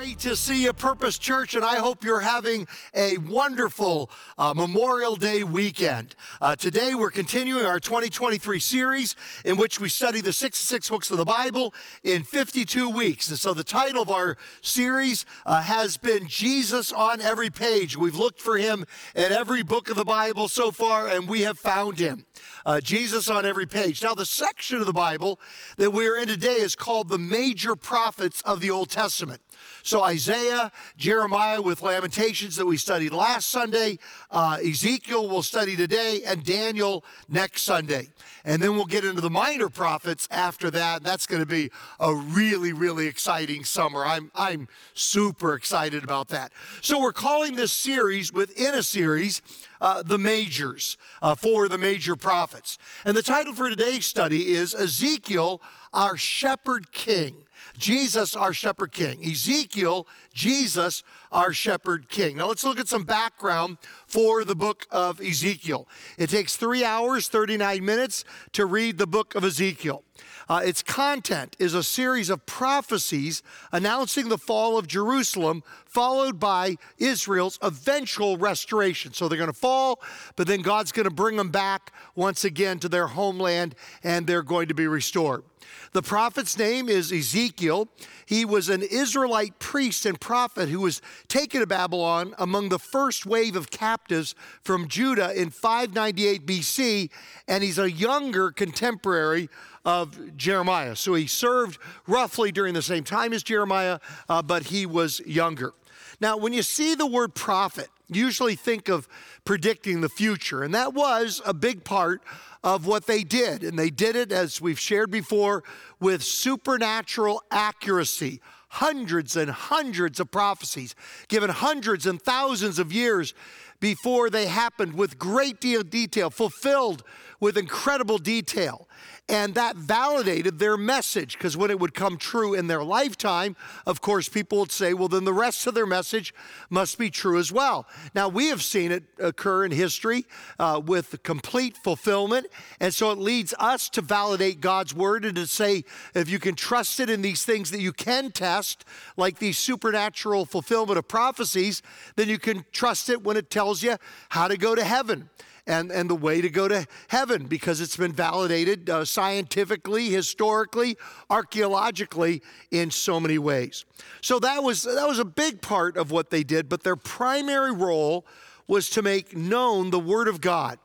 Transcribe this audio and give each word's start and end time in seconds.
great 0.00 0.18
to 0.18 0.34
see 0.34 0.62
you, 0.62 0.72
Purpose 0.72 1.18
Church, 1.18 1.54
and 1.54 1.62
I 1.62 1.74
hope 1.74 2.04
you're 2.04 2.20
having 2.20 2.66
a 2.94 3.18
wonderful 3.18 4.10
uh, 4.38 4.54
Memorial 4.54 5.14
Day 5.14 5.42
weekend. 5.42 6.14
Uh, 6.40 6.56
today, 6.56 6.94
we're 6.94 7.10
continuing 7.10 7.66
our 7.66 7.78
2023 7.78 8.60
series 8.60 9.14
in 9.44 9.58
which 9.58 9.78
we 9.78 9.90
study 9.90 10.22
the 10.22 10.32
66 10.32 10.88
books 10.88 11.10
of 11.10 11.18
the 11.18 11.26
Bible 11.26 11.74
in 12.02 12.22
52 12.22 12.88
weeks. 12.88 13.28
And 13.28 13.38
so, 13.38 13.52
the 13.52 13.62
title 13.62 14.00
of 14.00 14.08
our 14.08 14.38
series 14.62 15.26
uh, 15.44 15.60
has 15.60 15.98
been 15.98 16.26
Jesus 16.26 16.92
on 16.92 17.20
Every 17.20 17.50
Page. 17.50 17.94
We've 17.98 18.16
looked 18.16 18.40
for 18.40 18.56
him 18.56 18.86
in 19.14 19.32
every 19.32 19.62
book 19.62 19.90
of 19.90 19.96
the 19.96 20.04
Bible 20.06 20.48
so 20.48 20.70
far, 20.70 21.08
and 21.08 21.28
we 21.28 21.42
have 21.42 21.58
found 21.58 21.98
him. 21.98 22.24
Uh, 22.64 22.80
Jesus 22.80 23.28
on 23.28 23.44
every 23.44 23.66
page. 23.66 24.02
Now, 24.02 24.14
the 24.14 24.24
section 24.24 24.80
of 24.80 24.86
the 24.86 24.94
Bible 24.94 25.38
that 25.76 25.90
we're 25.90 26.16
in 26.16 26.26
today 26.26 26.56
is 26.56 26.74
called 26.74 27.10
the 27.10 27.18
major 27.18 27.76
prophets 27.76 28.40
of 28.42 28.60
the 28.60 28.70
Old 28.70 28.88
Testament. 28.88 29.42
So 29.82 30.02
Isaiah, 30.02 30.70
Jeremiah 30.96 31.62
with 31.62 31.82
Lamentations 31.82 32.56
that 32.56 32.66
we 32.66 32.76
studied 32.76 33.12
last 33.12 33.48
Sunday, 33.48 33.98
uh, 34.30 34.58
Ezekiel 34.64 35.28
we'll 35.28 35.42
study 35.42 35.76
today, 35.76 36.22
and 36.26 36.44
Daniel 36.44 37.04
next 37.28 37.62
Sunday. 37.62 38.08
And 38.44 38.62
then 38.62 38.74
we'll 38.74 38.86
get 38.86 39.04
into 39.04 39.20
the 39.20 39.30
minor 39.30 39.68
prophets 39.68 40.26
after 40.30 40.70
that. 40.70 41.02
That's 41.02 41.26
going 41.26 41.40
to 41.40 41.46
be 41.46 41.70
a 41.98 42.14
really, 42.14 42.72
really 42.72 43.06
exciting 43.06 43.64
summer. 43.64 44.04
I'm, 44.04 44.30
I'm 44.34 44.68
super 44.94 45.54
excited 45.54 46.04
about 46.04 46.28
that. 46.28 46.52
So 46.80 47.00
we're 47.00 47.12
calling 47.12 47.56
this 47.56 47.72
series 47.72 48.32
within 48.32 48.74
a 48.74 48.82
series, 48.82 49.42
uh, 49.80 50.02
The 50.02 50.18
Majors, 50.18 50.96
uh, 51.22 51.34
for 51.34 51.68
the 51.68 51.78
major 51.78 52.16
prophets. 52.16 52.78
And 53.04 53.16
the 53.16 53.22
title 53.22 53.54
for 53.54 53.68
today's 53.68 54.06
study 54.06 54.52
is 54.52 54.74
Ezekiel, 54.74 55.60
our 55.92 56.16
shepherd 56.16 56.92
king. 56.92 57.44
Jesus, 57.80 58.36
our 58.36 58.52
shepherd 58.52 58.92
king. 58.92 59.24
Ezekiel, 59.24 60.06
Jesus, 60.34 61.02
our 61.32 61.52
shepherd 61.52 62.08
king. 62.08 62.36
Now 62.36 62.48
let's 62.48 62.62
look 62.62 62.78
at 62.78 62.86
some 62.86 63.04
background 63.04 63.78
for 64.06 64.44
the 64.44 64.54
book 64.54 64.86
of 64.90 65.20
Ezekiel. 65.20 65.88
It 66.18 66.28
takes 66.28 66.56
three 66.56 66.84
hours, 66.84 67.28
39 67.28 67.84
minutes 67.84 68.24
to 68.52 68.66
read 68.66 68.98
the 68.98 69.06
book 69.06 69.34
of 69.34 69.44
Ezekiel. 69.44 70.04
Uh, 70.48 70.60
its 70.64 70.82
content 70.82 71.56
is 71.58 71.74
a 71.74 71.82
series 71.82 72.30
of 72.30 72.44
prophecies 72.46 73.42
announcing 73.72 74.28
the 74.28 74.38
fall 74.38 74.76
of 74.76 74.86
Jerusalem, 74.86 75.62
followed 75.86 76.40
by 76.40 76.76
Israel's 76.98 77.58
eventual 77.62 78.36
restoration. 78.36 79.12
So 79.12 79.28
they're 79.28 79.38
going 79.38 79.52
to 79.52 79.52
fall, 79.52 80.00
but 80.36 80.46
then 80.46 80.62
God's 80.62 80.92
going 80.92 81.08
to 81.08 81.14
bring 81.14 81.36
them 81.36 81.50
back 81.50 81.92
once 82.14 82.44
again 82.44 82.78
to 82.80 82.88
their 82.88 83.06
homeland 83.06 83.74
and 84.02 84.26
they're 84.26 84.42
going 84.42 84.68
to 84.68 84.74
be 84.74 84.86
restored. 84.86 85.44
The 85.92 86.02
prophet's 86.02 86.56
name 86.56 86.88
is 86.88 87.12
Ezekiel. 87.12 87.88
He 88.24 88.44
was 88.44 88.68
an 88.68 88.82
Israelite 88.82 89.58
priest 89.58 90.06
and 90.06 90.20
prophet 90.20 90.68
who 90.68 90.80
was 90.80 91.02
taken 91.28 91.60
to 91.60 91.66
Babylon 91.66 92.34
among 92.38 92.68
the 92.68 92.78
first 92.78 93.26
wave 93.26 93.56
of 93.56 93.70
captives 93.70 94.34
from 94.62 94.88
Judah 94.88 95.32
in 95.34 95.50
598 95.50 96.46
BC, 96.46 97.10
and 97.48 97.64
he's 97.64 97.78
a 97.78 97.90
younger 97.90 98.50
contemporary 98.52 99.48
of 99.84 100.36
Jeremiah. 100.36 100.96
So 100.96 101.14
he 101.14 101.26
served 101.26 101.78
roughly 102.06 102.52
during 102.52 102.74
the 102.74 102.82
same 102.82 103.04
time 103.04 103.32
as 103.32 103.42
Jeremiah, 103.42 103.98
uh, 104.28 104.42
but 104.42 104.64
he 104.64 104.86
was 104.86 105.20
younger. 105.20 105.72
Now, 106.20 106.36
when 106.36 106.52
you 106.52 106.62
see 106.62 106.94
the 106.94 107.06
word 107.06 107.34
prophet, 107.34 107.88
usually 108.08 108.54
think 108.54 108.88
of 108.88 109.08
predicting 109.44 110.00
the 110.00 110.08
future, 110.08 110.62
and 110.62 110.74
that 110.74 110.92
was 110.92 111.40
a 111.46 111.54
big 111.54 111.84
part 111.84 112.22
of 112.62 112.86
what 112.86 113.06
they 113.06 113.22
did. 113.24 113.64
And 113.64 113.78
they 113.78 113.90
did 113.90 114.16
it, 114.16 114.32
as 114.32 114.60
we've 114.60 114.78
shared 114.78 115.10
before, 115.10 115.64
with 115.98 116.22
supernatural 116.22 117.42
accuracy. 117.50 118.40
Hundreds 118.74 119.34
and 119.34 119.50
hundreds 119.50 120.20
of 120.20 120.30
prophecies 120.30 120.94
given 121.26 121.50
hundreds 121.50 122.06
and 122.06 122.22
thousands 122.22 122.78
of 122.78 122.92
years 122.92 123.34
before 123.80 124.30
they 124.30 124.46
happened 124.46 124.94
with 124.94 125.18
great 125.18 125.60
deal 125.60 125.82
detail, 125.82 126.30
fulfilled 126.30 127.02
with 127.40 127.56
incredible 127.56 128.18
detail. 128.18 128.86
And 129.30 129.54
that 129.54 129.76
validated 129.76 130.58
their 130.58 130.76
message 130.76 131.38
because 131.38 131.56
when 131.56 131.70
it 131.70 131.78
would 131.78 131.94
come 131.94 132.16
true 132.16 132.52
in 132.52 132.66
their 132.66 132.82
lifetime, 132.82 133.54
of 133.86 134.00
course, 134.00 134.28
people 134.28 134.58
would 134.58 134.72
say, 134.72 134.92
well, 134.92 135.06
then 135.06 135.22
the 135.22 135.32
rest 135.32 135.68
of 135.68 135.74
their 135.74 135.86
message 135.86 136.34
must 136.68 136.98
be 136.98 137.10
true 137.10 137.38
as 137.38 137.52
well. 137.52 137.86
Now, 138.12 138.28
we 138.28 138.48
have 138.48 138.60
seen 138.60 138.90
it 138.90 139.04
occur 139.20 139.64
in 139.64 139.70
history 139.70 140.26
uh, 140.58 140.82
with 140.84 141.22
complete 141.22 141.76
fulfillment. 141.76 142.48
And 142.80 142.92
so 142.92 143.12
it 143.12 143.18
leads 143.18 143.54
us 143.60 143.88
to 143.90 144.00
validate 144.00 144.60
God's 144.60 144.92
word 144.92 145.24
and 145.24 145.36
to 145.36 145.46
say, 145.46 145.84
if 146.12 146.28
you 146.28 146.40
can 146.40 146.56
trust 146.56 146.98
it 146.98 147.08
in 147.08 147.22
these 147.22 147.44
things 147.44 147.70
that 147.70 147.80
you 147.80 147.92
can 147.92 148.32
test, 148.32 148.84
like 149.16 149.38
these 149.38 149.58
supernatural 149.58 150.44
fulfillment 150.44 150.98
of 150.98 151.06
prophecies, 151.06 151.82
then 152.16 152.28
you 152.28 152.38
can 152.40 152.64
trust 152.72 153.08
it 153.08 153.22
when 153.22 153.36
it 153.36 153.48
tells 153.48 153.80
you 153.80 153.96
how 154.30 154.48
to 154.48 154.56
go 154.56 154.74
to 154.74 154.82
heaven 154.82 155.30
and, 155.70 155.92
and 155.92 156.10
the 156.10 156.16
way 156.16 156.40
to 156.40 156.50
go 156.50 156.66
to 156.66 156.84
heaven 157.08 157.46
because 157.46 157.80
it's 157.80 157.96
been 157.96 158.12
validated 158.12 158.90
uh, 158.90 159.04
scientifically, 159.04 160.08
historically, 160.08 160.96
archaeologically 161.30 162.42
in 162.72 162.90
so 162.90 163.20
many 163.20 163.38
ways. 163.38 163.84
So 164.20 164.40
that 164.40 164.64
was, 164.64 164.82
that 164.82 165.06
was 165.06 165.20
a 165.20 165.24
big 165.24 165.62
part 165.62 165.96
of 165.96 166.10
what 166.10 166.30
they 166.30 166.42
did, 166.42 166.68
but 166.68 166.82
their 166.82 166.96
primary 166.96 167.72
role 167.72 168.26
was 168.66 168.90
to 168.90 169.02
make 169.02 169.36
known 169.36 169.90
the 169.90 170.00
Word 170.00 170.26
of 170.26 170.40
God. 170.40 170.80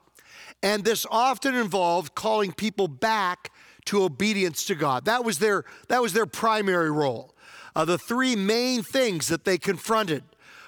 And 0.61 0.83
this 0.83 1.05
often 1.09 1.55
involved 1.55 2.13
calling 2.13 2.51
people 2.51 2.87
back 2.87 3.51
to 3.85 4.03
obedience 4.03 4.65
to 4.65 4.75
God. 4.75 5.05
That 5.05 5.25
was 5.25 5.39
their, 5.39 5.65
that 5.89 6.01
was 6.01 6.13
their 6.13 6.27
primary 6.27 6.91
role. 6.91 7.35
Uh, 7.75 7.85
the 7.85 7.97
three 7.97 8.35
main 8.35 8.83
things 8.83 9.29
that 9.29 9.45
they 9.45 9.57
confronted 9.57 10.23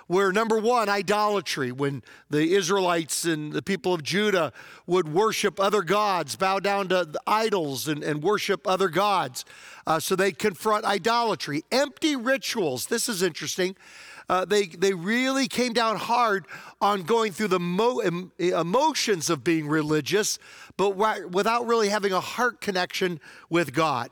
where 0.07 0.31
number 0.31 0.57
one, 0.57 0.89
idolatry, 0.89 1.71
when 1.71 2.01
the 2.29 2.53
Israelites 2.53 3.25
and 3.25 3.53
the 3.53 3.61
people 3.61 3.93
of 3.93 4.03
Judah 4.03 4.51
would 4.85 5.07
worship 5.07 5.59
other 5.59 5.81
gods, 5.81 6.35
bow 6.35 6.59
down 6.59 6.87
to 6.89 7.09
idols 7.27 7.87
and, 7.87 8.03
and 8.03 8.23
worship 8.23 8.67
other 8.67 8.87
gods. 8.87 9.45
Uh, 9.85 9.99
so 9.99 10.15
they 10.15 10.31
confront 10.31 10.85
idolatry. 10.85 11.63
Empty 11.71 12.15
rituals, 12.15 12.87
this 12.87 13.09
is 13.09 13.21
interesting. 13.21 13.75
Uh, 14.29 14.43
they, 14.43 14.65
they 14.65 14.93
really 14.93 15.47
came 15.47 15.71
down 15.71 15.95
hard 15.95 16.45
on 16.81 17.03
going 17.03 17.31
through 17.31 17.47
the 17.47 17.59
mo- 17.59 18.29
emotions 18.37 19.29
of 19.29 19.43
being 19.43 19.67
religious, 19.67 20.37
but 20.75 20.97
without 21.31 21.65
really 21.65 21.87
having 21.87 22.11
a 22.11 22.19
heart 22.19 22.59
connection 22.59 23.21
with 23.49 23.73
God. 23.73 24.09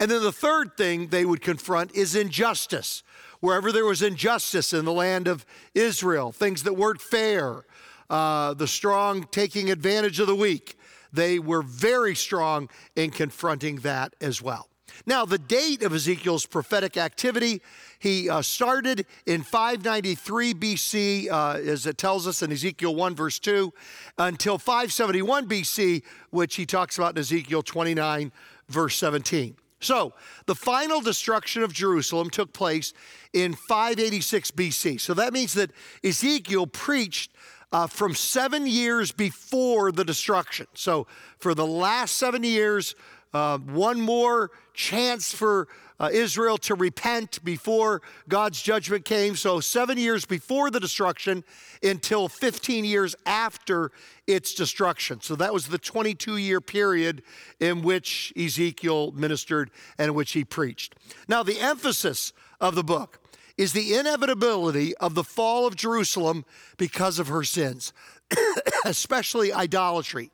And 0.00 0.10
then 0.10 0.22
the 0.22 0.32
third 0.32 0.76
thing 0.76 1.08
they 1.08 1.24
would 1.24 1.40
confront 1.40 1.94
is 1.94 2.14
injustice 2.14 3.02
wherever 3.44 3.70
there 3.70 3.84
was 3.84 4.00
injustice 4.00 4.72
in 4.72 4.86
the 4.86 4.92
land 4.92 5.28
of 5.28 5.44
Israel, 5.74 6.32
things 6.32 6.62
that 6.62 6.72
weren't 6.72 7.00
fair, 7.00 7.66
uh, 8.08 8.54
the 8.54 8.66
strong 8.66 9.24
taking 9.30 9.70
advantage 9.70 10.18
of 10.18 10.26
the 10.26 10.34
weak, 10.34 10.78
they 11.12 11.38
were 11.38 11.60
very 11.60 12.14
strong 12.14 12.70
in 12.96 13.10
confronting 13.10 13.76
that 13.76 14.14
as 14.18 14.40
well. 14.40 14.70
Now, 15.04 15.26
the 15.26 15.38
date 15.38 15.82
of 15.82 15.92
Ezekiel's 15.92 16.46
prophetic 16.46 16.96
activity, 16.96 17.60
he 17.98 18.30
uh, 18.30 18.40
started 18.40 19.04
in 19.26 19.42
593 19.42 20.54
BC, 20.54 21.30
uh, 21.30 21.58
as 21.58 21.84
it 21.84 21.98
tells 21.98 22.26
us 22.26 22.42
in 22.42 22.50
Ezekiel 22.50 22.94
1, 22.94 23.14
verse 23.14 23.38
2, 23.38 23.72
until 24.16 24.56
571 24.56 25.48
BC, 25.48 26.02
which 26.30 26.56
he 26.56 26.64
talks 26.64 26.96
about 26.96 27.14
in 27.14 27.18
Ezekiel 27.18 27.62
29, 27.62 28.32
verse 28.68 28.96
17. 28.96 29.56
So, 29.80 30.14
the 30.46 30.54
final 30.54 31.00
destruction 31.00 31.62
of 31.62 31.72
Jerusalem 31.72 32.30
took 32.30 32.52
place 32.52 32.94
in 33.32 33.54
586 33.54 34.50
BC. 34.52 35.00
So 35.00 35.14
that 35.14 35.32
means 35.32 35.54
that 35.54 35.70
Ezekiel 36.02 36.66
preached 36.66 37.32
uh, 37.72 37.86
from 37.86 38.14
seven 38.14 38.66
years 38.66 39.12
before 39.12 39.92
the 39.92 40.04
destruction. 40.04 40.66
So, 40.74 41.06
for 41.38 41.54
the 41.54 41.66
last 41.66 42.16
seven 42.16 42.44
years, 42.44 42.94
uh, 43.34 43.58
one 43.58 44.00
more 44.00 44.52
chance 44.74 45.34
for 45.34 45.68
uh, 46.00 46.10
Israel 46.12 46.58
to 46.58 46.74
repent 46.74 47.44
before 47.44 48.02
God's 48.28 48.60
judgment 48.60 49.04
came. 49.04 49.36
So, 49.36 49.60
seven 49.60 49.96
years 49.98 50.24
before 50.24 50.70
the 50.70 50.80
destruction 50.80 51.44
until 51.82 52.28
15 52.28 52.84
years 52.84 53.14
after 53.26 53.92
its 54.26 54.54
destruction. 54.54 55.20
So, 55.20 55.36
that 55.36 55.52
was 55.52 55.68
the 55.68 55.78
22 55.78 56.36
year 56.36 56.60
period 56.60 57.22
in 57.60 57.82
which 57.82 58.32
Ezekiel 58.36 59.12
ministered 59.12 59.70
and 59.98 60.08
in 60.08 60.14
which 60.14 60.32
he 60.32 60.44
preached. 60.44 60.96
Now, 61.28 61.42
the 61.42 61.60
emphasis 61.60 62.32
of 62.60 62.74
the 62.74 62.84
book 62.84 63.20
is 63.56 63.72
the 63.72 63.94
inevitability 63.94 64.96
of 64.96 65.14
the 65.14 65.24
fall 65.24 65.66
of 65.66 65.76
Jerusalem 65.76 66.44
because 66.76 67.20
of 67.20 67.28
her 67.28 67.44
sins, 67.44 67.92
especially 68.84 69.52
idolatry. 69.52 70.30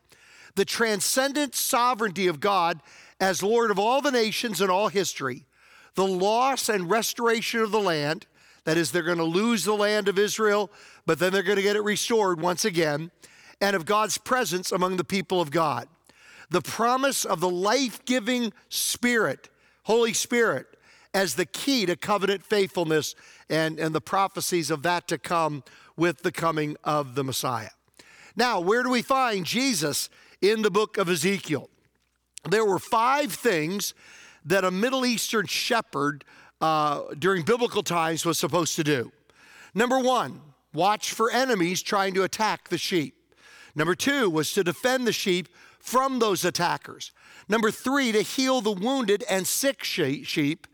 The 0.54 0.64
transcendent 0.64 1.54
sovereignty 1.54 2.26
of 2.26 2.40
God 2.40 2.80
as 3.20 3.42
Lord 3.42 3.70
of 3.70 3.78
all 3.78 4.00
the 4.00 4.10
nations 4.10 4.60
and 4.60 4.70
all 4.70 4.88
history, 4.88 5.44
the 5.94 6.06
loss 6.06 6.68
and 6.68 6.90
restoration 6.90 7.60
of 7.60 7.70
the 7.70 7.80
land. 7.80 8.26
That 8.64 8.76
is, 8.76 8.92
they're 8.92 9.02
going 9.02 9.18
to 9.18 9.24
lose 9.24 9.64
the 9.64 9.74
land 9.74 10.08
of 10.08 10.18
Israel, 10.18 10.70
but 11.06 11.18
then 11.18 11.32
they're 11.32 11.42
going 11.42 11.56
to 11.56 11.62
get 11.62 11.76
it 11.76 11.82
restored 11.82 12.40
once 12.40 12.64
again, 12.64 13.10
and 13.60 13.74
of 13.74 13.84
God's 13.84 14.18
presence 14.18 14.70
among 14.72 14.96
the 14.96 15.04
people 15.04 15.40
of 15.40 15.50
God. 15.50 15.88
The 16.50 16.60
promise 16.60 17.24
of 17.24 17.40
the 17.40 17.50
life 17.50 18.04
giving 18.04 18.52
Spirit, 18.68 19.48
Holy 19.84 20.12
Spirit, 20.12 20.66
as 21.14 21.34
the 21.34 21.46
key 21.46 21.86
to 21.86 21.96
covenant 21.96 22.44
faithfulness 22.44 23.14
and, 23.48 23.78
and 23.78 23.94
the 23.94 24.00
prophecies 24.00 24.70
of 24.70 24.82
that 24.82 25.08
to 25.08 25.18
come 25.18 25.64
with 25.96 26.22
the 26.22 26.32
coming 26.32 26.76
of 26.84 27.14
the 27.14 27.24
Messiah. 27.24 27.70
Now, 28.36 28.60
where 28.60 28.82
do 28.82 28.90
we 28.90 29.02
find 29.02 29.44
Jesus 29.44 30.08
in 30.40 30.62
the 30.62 30.70
book 30.70 30.96
of 30.96 31.08
Ezekiel? 31.08 31.68
There 32.48 32.64
were 32.64 32.78
five 32.78 33.32
things 33.32 33.92
that 34.44 34.64
a 34.64 34.70
Middle 34.70 35.04
Eastern 35.06 35.46
shepherd 35.46 36.24
uh, 36.60 37.02
during 37.18 37.42
biblical 37.42 37.82
times 37.82 38.24
was 38.24 38.38
supposed 38.38 38.76
to 38.76 38.84
do. 38.84 39.12
Number 39.74 39.98
one, 39.98 40.40
watch 40.72 41.12
for 41.12 41.30
enemies 41.30 41.82
trying 41.82 42.14
to 42.14 42.22
attack 42.22 42.68
the 42.68 42.78
sheep. 42.78 43.14
Number 43.74 43.94
two 43.94 44.28
was 44.28 44.52
to 44.54 44.64
defend 44.64 45.06
the 45.06 45.12
sheep 45.12 45.48
from 45.78 46.18
those 46.18 46.44
attackers. 46.44 47.12
Number 47.48 47.70
three, 47.70 48.12
to 48.12 48.22
heal 48.22 48.60
the 48.60 48.72
wounded 48.72 49.24
and 49.28 49.46
sick 49.46 49.82
sheep. 49.82 50.66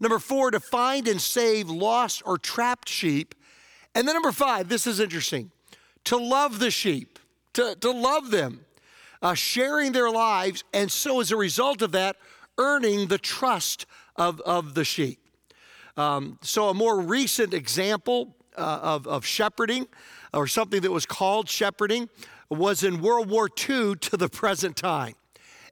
Number 0.00 0.18
four, 0.18 0.50
to 0.50 0.60
find 0.60 1.08
and 1.08 1.20
save 1.20 1.68
lost 1.68 2.22
or 2.24 2.38
trapped 2.38 2.88
sheep. 2.88 3.34
And 3.94 4.06
then 4.06 4.14
number 4.14 4.32
five, 4.32 4.68
this 4.68 4.86
is 4.86 5.00
interesting, 5.00 5.50
to 6.04 6.16
love 6.16 6.58
the 6.58 6.70
sheep, 6.70 7.18
to, 7.54 7.76
to 7.80 7.90
love 7.90 8.30
them, 8.30 8.64
uh, 9.20 9.34
sharing 9.34 9.92
their 9.92 10.10
lives, 10.10 10.64
and 10.72 10.90
so 10.90 11.20
as 11.20 11.30
a 11.30 11.36
result 11.36 11.82
of 11.82 11.92
that, 11.92 12.16
earning 12.58 13.08
the 13.08 13.18
trust 13.18 13.86
of, 14.16 14.40
of 14.40 14.74
the 14.74 14.84
sheep. 14.84 15.18
Um, 15.96 16.38
so, 16.42 16.68
a 16.68 16.74
more 16.74 17.00
recent 17.00 17.52
example 17.52 18.36
uh, 18.56 18.78
of, 18.82 19.06
of 19.06 19.26
shepherding, 19.26 19.86
or 20.32 20.46
something 20.46 20.80
that 20.82 20.90
was 20.90 21.04
called 21.04 21.48
shepherding, 21.48 22.08
was 22.48 22.82
in 22.82 23.00
World 23.00 23.28
War 23.28 23.48
II 23.48 23.96
to 23.96 24.16
the 24.16 24.28
present 24.28 24.76
time. 24.76 25.14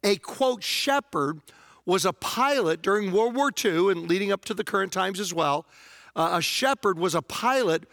A 0.03 0.17
quote, 0.17 0.63
shepherd 0.63 1.41
was 1.85 2.05
a 2.05 2.13
pilot 2.13 2.83
during 2.83 3.13
World 3.13 3.35
War 3.35 3.51
II 3.53 3.91
and 3.91 4.09
leading 4.09 4.33
up 4.33 4.45
to 4.47 4.55
the 4.55 4.65
current 4.65 4.93
times 4.93 5.21
as 5.21 5.33
well. 5.33 5.67
Uh, 6.15 6.31
a 6.35 6.43
shepherd 6.43 6.99
was 6.99 7.15
a 7.15 7.23
pilot 7.23 7.85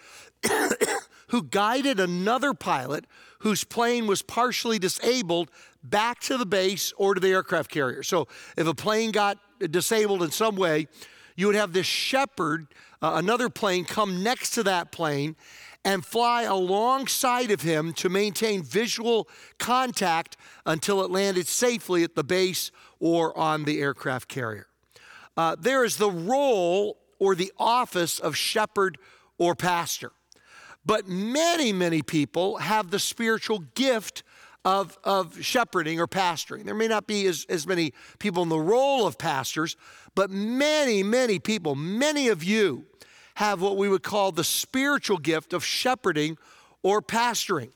who 1.28 1.44
guided 1.44 2.00
another 2.00 2.54
pilot 2.54 3.06
whose 3.40 3.64
plane 3.64 4.08
was 4.08 4.22
partially 4.22 4.80
disabled 4.80 5.52
back 5.84 6.20
to 6.22 6.38
the 6.38 6.46
base 6.46 6.94
or 6.98 7.14
to 7.14 7.20
the 7.20 7.30
aircraft 7.30 7.70
carrier. 7.70 8.04
So 8.04 8.28
if 8.56 8.68
a 8.68 8.74
plane 8.74 9.12
got 9.12 9.38
disabled 9.60 10.24
in 10.24 10.32
some 10.32 10.56
way, 10.56 10.88
you 11.36 11.48
would 11.48 11.56
have 11.56 11.74
this 11.74 11.86
shepherd, 11.86 12.68
uh, 13.02 13.14
another 13.16 13.50
plane, 13.50 13.86
come 13.86 14.24
next 14.24 14.52
to 14.52 14.64
that 14.64 14.92
plane 14.92 15.36
and 15.86 16.04
fly 16.04 16.44
alongside 16.44 17.52
of 17.52 17.62
him 17.62 17.94
to 17.94 18.10
maintain 18.10 18.62
visual 18.64 19.28
contact 19.58 20.36
until 20.66 21.02
it 21.02 21.12
landed 21.12 21.48
safely 21.48 22.04
at 22.04 22.16
the 22.16 22.24
base 22.24 22.72
or 23.00 23.38
on 23.38 23.64
the 23.64 23.80
aircraft 23.80 24.28
carrier. 24.28 24.68
Uh, 25.38 25.56
there 25.58 25.86
is 25.86 25.98
the 25.98 26.10
role 26.10 26.98
or 27.20 27.36
the 27.36 27.54
office 27.58 28.20
of 28.20 28.36
shepherd 28.36 28.98
or 29.38 29.56
pastor. 29.56 30.12
But 30.88 31.10
many, 31.10 31.74
many 31.74 32.02
people 32.02 32.58
have 32.58 32.92
the 32.92 32.98
spiritual 32.98 33.60
gift 33.76 34.24
of, 34.64 34.98
of 35.04 35.44
shepherding 35.44 36.00
or 36.00 36.08
pastoring. 36.08 36.64
There 36.64 36.74
may 36.74 36.88
not 36.88 37.08
be 37.08 37.28
as, 37.28 37.46
as 37.50 37.68
many 37.68 37.94
people 38.20 38.42
in 38.42 38.50
the 38.50 38.58
role 38.58 39.06
of 39.06 39.18
pastors, 39.18 39.76
but 40.16 40.32
many, 40.32 41.04
many 41.04 41.40
people, 41.40 41.76
many 41.76 42.30
of 42.30 42.42
you, 42.42 42.86
have 43.36 43.62
what 43.62 43.78
we 43.78 43.88
would 43.88 44.02
call 44.02 44.32
the 44.32 44.44
spiritual 44.44 45.18
gift 45.18 45.54
of 45.54 45.64
shepherding 45.64 46.38
or 46.82 47.02
pastoring. 47.02 47.70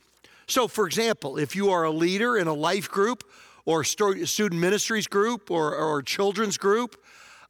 So, 0.47 0.67
for 0.67 0.87
example, 0.87 1.37
if 1.37 1.55
you 1.55 1.69
are 1.69 1.83
a 1.83 1.91
leader 1.91 2.37
in 2.37 2.47
a 2.47 2.53
life 2.53 2.89
group 2.89 3.23
or 3.65 3.83
student 3.83 4.53
ministries 4.53 5.05
group 5.05 5.51
or, 5.51 5.75
or 5.75 6.01
children's 6.01 6.57
group, 6.57 6.95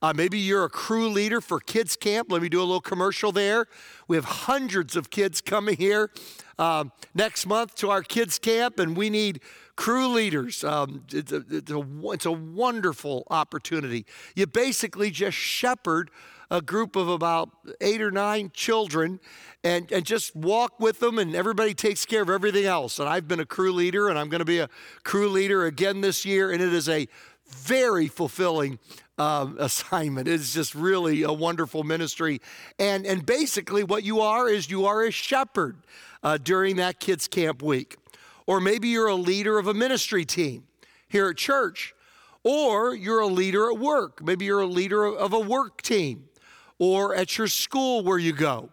uh, 0.01 0.13
maybe 0.15 0.39
you're 0.39 0.65
a 0.65 0.69
crew 0.69 1.09
leader 1.09 1.41
for 1.41 1.59
kids 1.59 1.95
camp. 1.95 2.31
Let 2.31 2.41
me 2.41 2.49
do 2.49 2.59
a 2.59 2.63
little 2.63 2.81
commercial 2.81 3.31
there. 3.31 3.67
We 4.07 4.15
have 4.15 4.25
hundreds 4.25 4.95
of 4.95 5.09
kids 5.09 5.41
coming 5.41 5.77
here 5.77 6.11
uh, 6.57 6.85
next 7.13 7.45
month 7.45 7.75
to 7.75 7.89
our 7.89 8.01
kids 8.01 8.39
camp, 8.39 8.79
and 8.79 8.97
we 8.97 9.09
need 9.09 9.41
crew 9.75 10.07
leaders. 10.07 10.63
Um, 10.63 11.03
it's, 11.11 11.31
a, 11.31 11.43
it's, 11.49 11.71
a, 11.71 11.83
it's 12.11 12.25
a 12.25 12.31
wonderful 12.31 13.25
opportunity. 13.29 14.05
You 14.35 14.47
basically 14.47 15.11
just 15.11 15.37
shepherd 15.37 16.11
a 16.51 16.61
group 16.61 16.97
of 16.97 17.07
about 17.07 17.49
eight 17.79 18.01
or 18.01 18.11
nine 18.11 18.51
children 18.53 19.21
and, 19.63 19.89
and 19.89 20.05
just 20.05 20.35
walk 20.35 20.79
with 20.79 20.99
them, 20.99 21.17
and 21.17 21.33
everybody 21.33 21.73
takes 21.73 22.05
care 22.05 22.21
of 22.21 22.29
everything 22.29 22.65
else. 22.65 22.99
And 22.99 23.07
I've 23.07 23.27
been 23.27 23.39
a 23.39 23.45
crew 23.45 23.71
leader, 23.71 24.09
and 24.09 24.19
I'm 24.19 24.27
going 24.27 24.39
to 24.39 24.45
be 24.45 24.59
a 24.59 24.69
crew 25.03 25.29
leader 25.29 25.65
again 25.65 26.01
this 26.01 26.25
year, 26.25 26.51
and 26.51 26.61
it 26.61 26.73
is 26.73 26.89
a 26.89 27.07
very 27.53 28.07
fulfilling 28.07 28.79
um, 29.17 29.57
assignment. 29.59 30.27
It's 30.27 30.53
just 30.53 30.75
really 30.75 31.23
a 31.23 31.33
wonderful 31.33 31.83
ministry. 31.83 32.41
And, 32.79 33.05
and 33.05 33.25
basically, 33.25 33.83
what 33.83 34.03
you 34.03 34.21
are 34.21 34.49
is 34.49 34.69
you 34.69 34.85
are 34.85 35.03
a 35.03 35.11
shepherd 35.11 35.77
uh, 36.23 36.37
during 36.37 36.77
that 36.77 36.99
kids' 36.99 37.27
camp 37.27 37.61
week. 37.61 37.97
Or 38.47 38.59
maybe 38.59 38.89
you're 38.89 39.07
a 39.07 39.15
leader 39.15 39.57
of 39.57 39.67
a 39.67 39.73
ministry 39.73 40.25
team 40.25 40.63
here 41.07 41.29
at 41.29 41.37
church. 41.37 41.93
Or 42.43 42.95
you're 42.95 43.19
a 43.19 43.27
leader 43.27 43.69
at 43.71 43.77
work. 43.77 44.23
Maybe 44.23 44.45
you're 44.45 44.61
a 44.61 44.65
leader 44.65 45.05
of 45.05 45.31
a 45.31 45.39
work 45.39 45.81
team 45.81 46.29
or 46.81 47.13
at 47.13 47.37
your 47.37 47.45
school 47.45 48.03
where 48.03 48.17
you 48.17 48.33
go. 48.33 48.69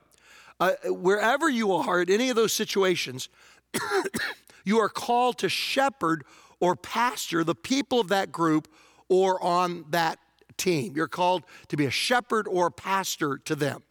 Uh, 0.59 0.73
wherever 0.87 1.51
you 1.51 1.73
are, 1.73 2.01
at 2.01 2.09
any 2.09 2.31
of 2.31 2.37
those 2.37 2.55
situations, 2.55 3.29
you 4.65 4.79
are 4.79 4.89
called 4.89 5.37
to 5.39 5.49
shepherd 5.51 6.25
or 6.61 6.77
pastor 6.77 7.45
the 7.45 7.55
people 7.55 8.01
of 8.01 8.09
that 8.09 8.33
group 8.33 8.69
or 9.09 9.43
on 9.43 9.85
that 9.91 10.19
team. 10.57 10.95
You're 10.97 11.09
called 11.09 11.45
to 11.69 11.77
be 11.77 11.87
a 11.87 11.91
shepherd 11.91 12.47
or 12.49 12.67
a 12.67 12.71
pastor 12.71 13.39
to 13.45 13.55
them. 13.55 13.83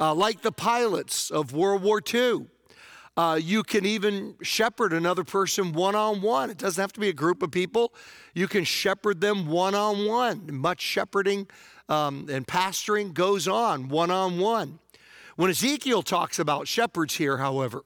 Uh, 0.00 0.14
like 0.14 0.42
the 0.42 0.52
pilots 0.52 1.30
of 1.30 1.52
World 1.52 1.82
War 1.82 2.02
II, 2.12 2.46
uh, 3.16 3.38
you 3.40 3.62
can 3.62 3.84
even 3.84 4.34
shepherd 4.42 4.92
another 4.92 5.22
person 5.22 5.72
one 5.72 5.94
on 5.94 6.22
one. 6.22 6.50
It 6.50 6.58
doesn't 6.58 6.80
have 6.80 6.92
to 6.94 7.00
be 7.00 7.08
a 7.08 7.12
group 7.14 7.42
of 7.42 7.50
people. 7.50 7.92
You 8.34 8.48
can 8.48 8.64
shepherd 8.64 9.20
them 9.20 9.46
one 9.46 9.74
on 9.74 10.06
one. 10.06 10.56
Much 10.56 10.80
shepherding 10.80 11.46
um, 11.88 12.26
and 12.30 12.46
pastoring 12.46 13.12
goes 13.12 13.46
on 13.46 13.88
one 13.88 14.10
on 14.10 14.38
one. 14.38 14.78
When 15.36 15.50
Ezekiel 15.50 16.02
talks 16.02 16.38
about 16.38 16.68
shepherds 16.68 17.16
here, 17.16 17.36
however, 17.36 17.82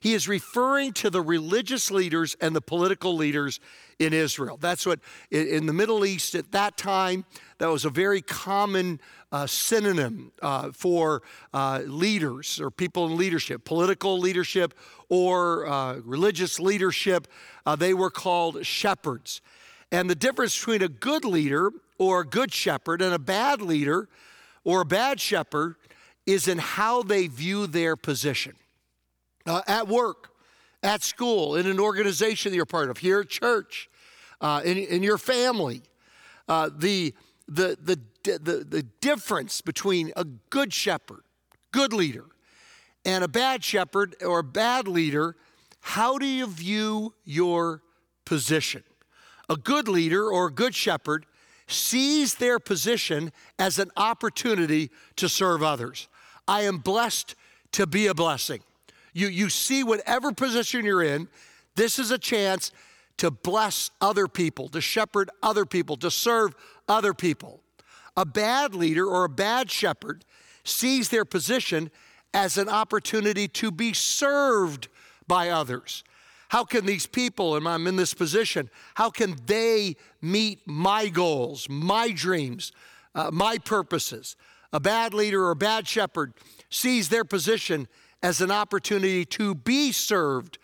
he 0.00 0.14
is 0.14 0.28
referring 0.28 0.92
to 0.94 1.10
the 1.10 1.20
religious 1.20 1.90
leaders 1.90 2.36
and 2.40 2.54
the 2.54 2.60
political 2.60 3.16
leaders 3.16 3.60
in 3.98 4.12
Israel. 4.12 4.56
That's 4.56 4.86
what, 4.86 5.00
in 5.30 5.66
the 5.66 5.72
Middle 5.72 6.04
East 6.04 6.34
at 6.34 6.52
that 6.52 6.76
time, 6.76 7.24
that 7.58 7.66
was 7.66 7.84
a 7.84 7.90
very 7.90 8.22
common 8.22 9.00
uh, 9.32 9.46
synonym 9.46 10.32
uh, 10.40 10.70
for 10.72 11.22
uh, 11.52 11.82
leaders 11.84 12.60
or 12.60 12.70
people 12.70 13.06
in 13.06 13.16
leadership, 13.16 13.64
political 13.64 14.18
leadership 14.18 14.74
or 15.08 15.66
uh, 15.66 15.94
religious 16.04 16.60
leadership. 16.60 17.26
Uh, 17.66 17.76
they 17.76 17.92
were 17.92 18.10
called 18.10 18.64
shepherds. 18.64 19.40
And 19.90 20.08
the 20.08 20.14
difference 20.14 20.56
between 20.56 20.82
a 20.82 20.88
good 20.88 21.24
leader 21.24 21.72
or 21.98 22.20
a 22.20 22.26
good 22.26 22.52
shepherd 22.52 23.02
and 23.02 23.12
a 23.12 23.18
bad 23.18 23.60
leader 23.60 24.08
or 24.64 24.82
a 24.82 24.86
bad 24.86 25.20
shepherd 25.20 25.76
is 26.26 26.46
in 26.46 26.58
how 26.58 27.02
they 27.02 27.26
view 27.26 27.66
their 27.66 27.96
position. 27.96 28.54
Uh, 29.48 29.62
at 29.66 29.88
work, 29.88 30.28
at 30.82 31.02
school, 31.02 31.56
in 31.56 31.66
an 31.66 31.80
organization 31.80 32.52
that 32.52 32.56
you're 32.56 32.66
part 32.66 32.90
of, 32.90 32.98
here 32.98 33.20
at 33.20 33.30
church, 33.30 33.88
uh, 34.42 34.60
in, 34.62 34.76
in, 34.76 35.02
your 35.02 35.16
family, 35.16 35.80
uh, 36.48 36.68
the, 36.76 37.14
the, 37.48 37.78
the, 37.82 37.98
the, 38.24 38.66
the 38.68 38.82
difference 39.00 39.62
between 39.62 40.12
a 40.16 40.24
good 40.24 40.70
shepherd, 40.74 41.22
good 41.72 41.94
leader, 41.94 42.26
and 43.06 43.24
a 43.24 43.28
bad 43.28 43.64
shepherd 43.64 44.14
or 44.22 44.40
a 44.40 44.44
bad 44.44 44.86
leader, 44.86 45.34
how 45.80 46.18
do 46.18 46.26
you 46.26 46.46
view 46.46 47.14
your 47.24 47.82
position? 48.26 48.82
A 49.48 49.56
good 49.56 49.88
leader 49.88 50.28
or 50.28 50.48
a 50.48 50.52
good 50.52 50.74
shepherd 50.74 51.24
sees 51.66 52.34
their 52.34 52.58
position 52.58 53.32
as 53.58 53.78
an 53.78 53.90
opportunity 53.96 54.90
to 55.16 55.26
serve 55.26 55.62
others. 55.62 56.06
I 56.46 56.62
am 56.62 56.78
blessed 56.78 57.34
to 57.72 57.86
be 57.86 58.08
a 58.08 58.14
blessing. 58.14 58.60
You, 59.18 59.26
you 59.26 59.48
see, 59.48 59.82
whatever 59.82 60.30
position 60.30 60.84
you're 60.84 61.02
in, 61.02 61.26
this 61.74 61.98
is 61.98 62.12
a 62.12 62.18
chance 62.18 62.70
to 63.16 63.32
bless 63.32 63.90
other 64.00 64.28
people, 64.28 64.68
to 64.68 64.80
shepherd 64.80 65.28
other 65.42 65.66
people, 65.66 65.96
to 65.96 66.08
serve 66.08 66.54
other 66.86 67.12
people. 67.12 67.60
A 68.16 68.24
bad 68.24 68.76
leader 68.76 69.04
or 69.04 69.24
a 69.24 69.28
bad 69.28 69.72
shepherd 69.72 70.24
sees 70.62 71.08
their 71.08 71.24
position 71.24 71.90
as 72.32 72.58
an 72.58 72.68
opportunity 72.68 73.48
to 73.48 73.72
be 73.72 73.92
served 73.92 74.86
by 75.26 75.48
others. 75.48 76.04
How 76.50 76.62
can 76.62 76.86
these 76.86 77.06
people, 77.06 77.56
and 77.56 77.66
I'm 77.66 77.88
in 77.88 77.96
this 77.96 78.14
position, 78.14 78.70
how 78.94 79.10
can 79.10 79.34
they 79.46 79.96
meet 80.22 80.60
my 80.64 81.08
goals, 81.08 81.68
my 81.68 82.12
dreams, 82.12 82.70
uh, 83.16 83.32
my 83.32 83.58
purposes? 83.58 84.36
A 84.72 84.78
bad 84.78 85.12
leader 85.12 85.44
or 85.44 85.50
a 85.50 85.56
bad 85.56 85.88
shepherd 85.88 86.34
sees 86.70 87.08
their 87.08 87.24
position 87.24 87.88
as 88.22 88.40
an 88.40 88.50
opportunity 88.50 89.24
to 89.24 89.54
be 89.54 89.92
served 89.92 90.58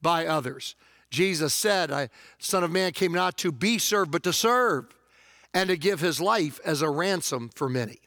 by 0.00 0.26
others. 0.26 0.76
Jesus 1.10 1.52
said, 1.52 1.90
I, 1.90 2.08
Son 2.38 2.62
of 2.62 2.70
Man 2.70 2.92
came 2.92 3.12
not 3.12 3.36
to 3.38 3.50
be 3.50 3.78
served, 3.78 4.12
but 4.12 4.22
to 4.22 4.32
serve, 4.32 4.86
and 5.52 5.68
to 5.68 5.76
give 5.76 6.00
his 6.00 6.20
life 6.20 6.60
as 6.64 6.82
a 6.82 6.90
ransom 6.90 7.50
for 7.54 7.68
many. 7.68 7.98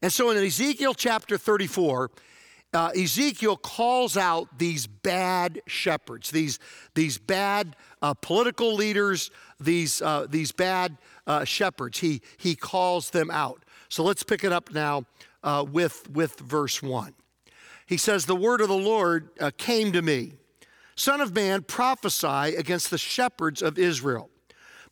And 0.00 0.12
so 0.12 0.30
in 0.30 0.42
Ezekiel 0.42 0.94
chapter 0.94 1.36
34, 1.36 2.10
uh, 2.72 2.90
Ezekiel 2.96 3.56
calls 3.56 4.16
out 4.16 4.58
these 4.58 4.86
bad 4.86 5.60
shepherds, 5.66 6.30
these, 6.30 6.58
these 6.94 7.18
bad 7.18 7.76
uh, 8.02 8.14
political 8.14 8.74
leaders, 8.74 9.30
these, 9.60 10.02
uh, 10.02 10.26
these 10.28 10.52
bad 10.52 10.96
uh, 11.26 11.44
shepherds. 11.44 11.98
He, 12.00 12.20
he 12.36 12.56
calls 12.56 13.10
them 13.10 13.30
out. 13.30 13.64
So 13.88 14.02
let's 14.02 14.24
pick 14.24 14.42
it 14.42 14.52
up 14.52 14.72
now 14.72 15.04
uh, 15.42 15.64
with, 15.70 16.10
with 16.10 16.38
verse 16.40 16.82
1. 16.82 17.14
He 17.86 17.96
says, 17.96 18.26
The 18.26 18.36
word 18.36 18.60
of 18.60 18.68
the 18.68 18.74
Lord 18.74 19.30
uh, 19.40 19.50
came 19.56 19.92
to 19.92 20.02
me 20.02 20.34
Son 20.96 21.20
of 21.20 21.34
man, 21.34 21.62
prophesy 21.62 22.56
against 22.56 22.90
the 22.90 22.98
shepherds 22.98 23.62
of 23.62 23.78
Israel. 23.78 24.30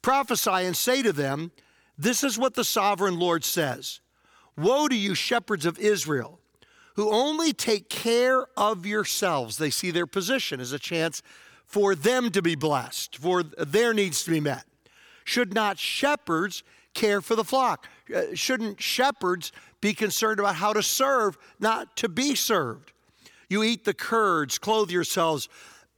Prophesy 0.02 0.50
and 0.50 0.76
say 0.76 1.02
to 1.02 1.12
them, 1.12 1.52
This 1.96 2.24
is 2.24 2.38
what 2.38 2.54
the 2.54 2.64
sovereign 2.64 3.18
Lord 3.18 3.44
says 3.44 4.00
Woe 4.56 4.88
to 4.88 4.96
you, 4.96 5.14
shepherds 5.14 5.66
of 5.66 5.78
Israel! 5.78 6.38
who 6.94 7.10
only 7.10 7.52
take 7.52 7.88
care 7.88 8.46
of 8.56 8.84
yourselves. 8.84 9.56
They 9.56 9.70
see 9.70 9.90
their 9.90 10.06
position 10.06 10.60
as 10.60 10.72
a 10.72 10.78
chance 10.78 11.22
for 11.64 11.94
them 11.94 12.30
to 12.32 12.42
be 12.42 12.54
blessed, 12.54 13.16
for 13.16 13.42
their 13.42 13.94
needs 13.94 14.24
to 14.24 14.30
be 14.30 14.40
met. 14.40 14.64
Should 15.24 15.54
not 15.54 15.78
shepherds 15.78 16.62
care 16.94 17.20
for 17.20 17.36
the 17.36 17.44
flock? 17.44 17.88
Uh, 18.14 18.34
shouldn't 18.34 18.80
shepherds 18.80 19.52
be 19.80 19.94
concerned 19.94 20.38
about 20.38 20.56
how 20.56 20.72
to 20.72 20.82
serve, 20.82 21.38
not 21.58 21.96
to 21.96 22.08
be 22.08 22.34
served? 22.34 22.92
You 23.48 23.62
eat 23.62 23.84
the 23.84 23.94
curds, 23.94 24.58
clothe 24.58 24.90
yourselves 24.90 25.48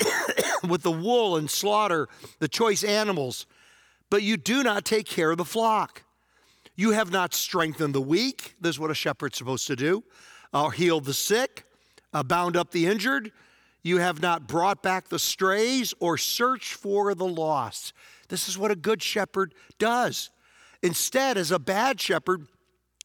with 0.68 0.82
the 0.82 0.90
wool, 0.90 1.36
and 1.36 1.50
slaughter 1.50 2.08
the 2.40 2.48
choice 2.48 2.82
animals, 2.82 3.46
but 4.10 4.22
you 4.22 4.36
do 4.36 4.62
not 4.62 4.84
take 4.84 5.06
care 5.06 5.30
of 5.30 5.38
the 5.38 5.44
flock. 5.44 6.02
You 6.76 6.90
have 6.90 7.12
not 7.12 7.34
strengthened 7.34 7.94
the 7.94 8.00
weak. 8.00 8.54
This 8.60 8.76
is 8.76 8.80
what 8.80 8.90
a 8.90 8.94
shepherd's 8.94 9.38
supposed 9.38 9.66
to 9.68 9.76
do 9.76 10.02
uh, 10.52 10.70
heal 10.70 11.00
the 11.00 11.14
sick, 11.14 11.64
uh, 12.12 12.22
bound 12.22 12.56
up 12.56 12.70
the 12.70 12.86
injured. 12.86 13.32
You 13.82 13.98
have 13.98 14.22
not 14.22 14.46
brought 14.48 14.82
back 14.82 15.08
the 15.08 15.18
strays 15.18 15.92
or 16.00 16.16
searched 16.16 16.72
for 16.72 17.14
the 17.14 17.26
lost. 17.26 17.92
This 18.28 18.48
is 18.48 18.56
what 18.56 18.70
a 18.70 18.76
good 18.76 19.02
shepherd 19.02 19.52
does. 19.78 20.30
Instead, 20.84 21.38
as 21.38 21.50
a 21.50 21.58
bad 21.58 21.98
shepherd, 21.98 22.46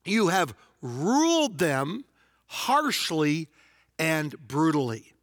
you 0.03 0.27
have 0.27 0.53
ruled 0.81 1.59
them 1.59 2.03
harshly 2.47 3.47
and 3.97 4.35
brutally. 4.45 5.13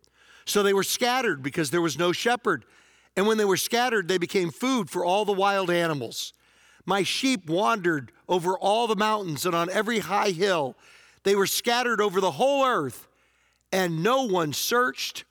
So 0.46 0.62
they 0.62 0.72
were 0.72 0.82
scattered 0.82 1.42
because 1.42 1.70
there 1.70 1.82
was 1.82 1.98
no 1.98 2.12
shepherd. 2.12 2.64
And 3.14 3.26
when 3.26 3.36
they 3.36 3.44
were 3.44 3.58
scattered, 3.58 4.08
they 4.08 4.16
became 4.16 4.50
food 4.50 4.88
for 4.88 5.04
all 5.04 5.26
the 5.26 5.32
wild 5.32 5.70
animals. 5.70 6.32
My 6.86 7.02
sheep 7.02 7.46
wandered 7.46 8.10
over 8.26 8.56
all 8.56 8.86
the 8.86 8.96
mountains 8.96 9.44
and 9.44 9.54
on 9.54 9.68
every 9.68 9.98
high 9.98 10.30
hill. 10.30 10.76
They 11.24 11.36
were 11.36 11.46
scattered 11.46 12.00
over 12.00 12.22
the 12.22 12.30
whole 12.30 12.64
earth, 12.64 13.06
and 13.70 14.02
no 14.02 14.22
one 14.22 14.54
searched 14.54 15.24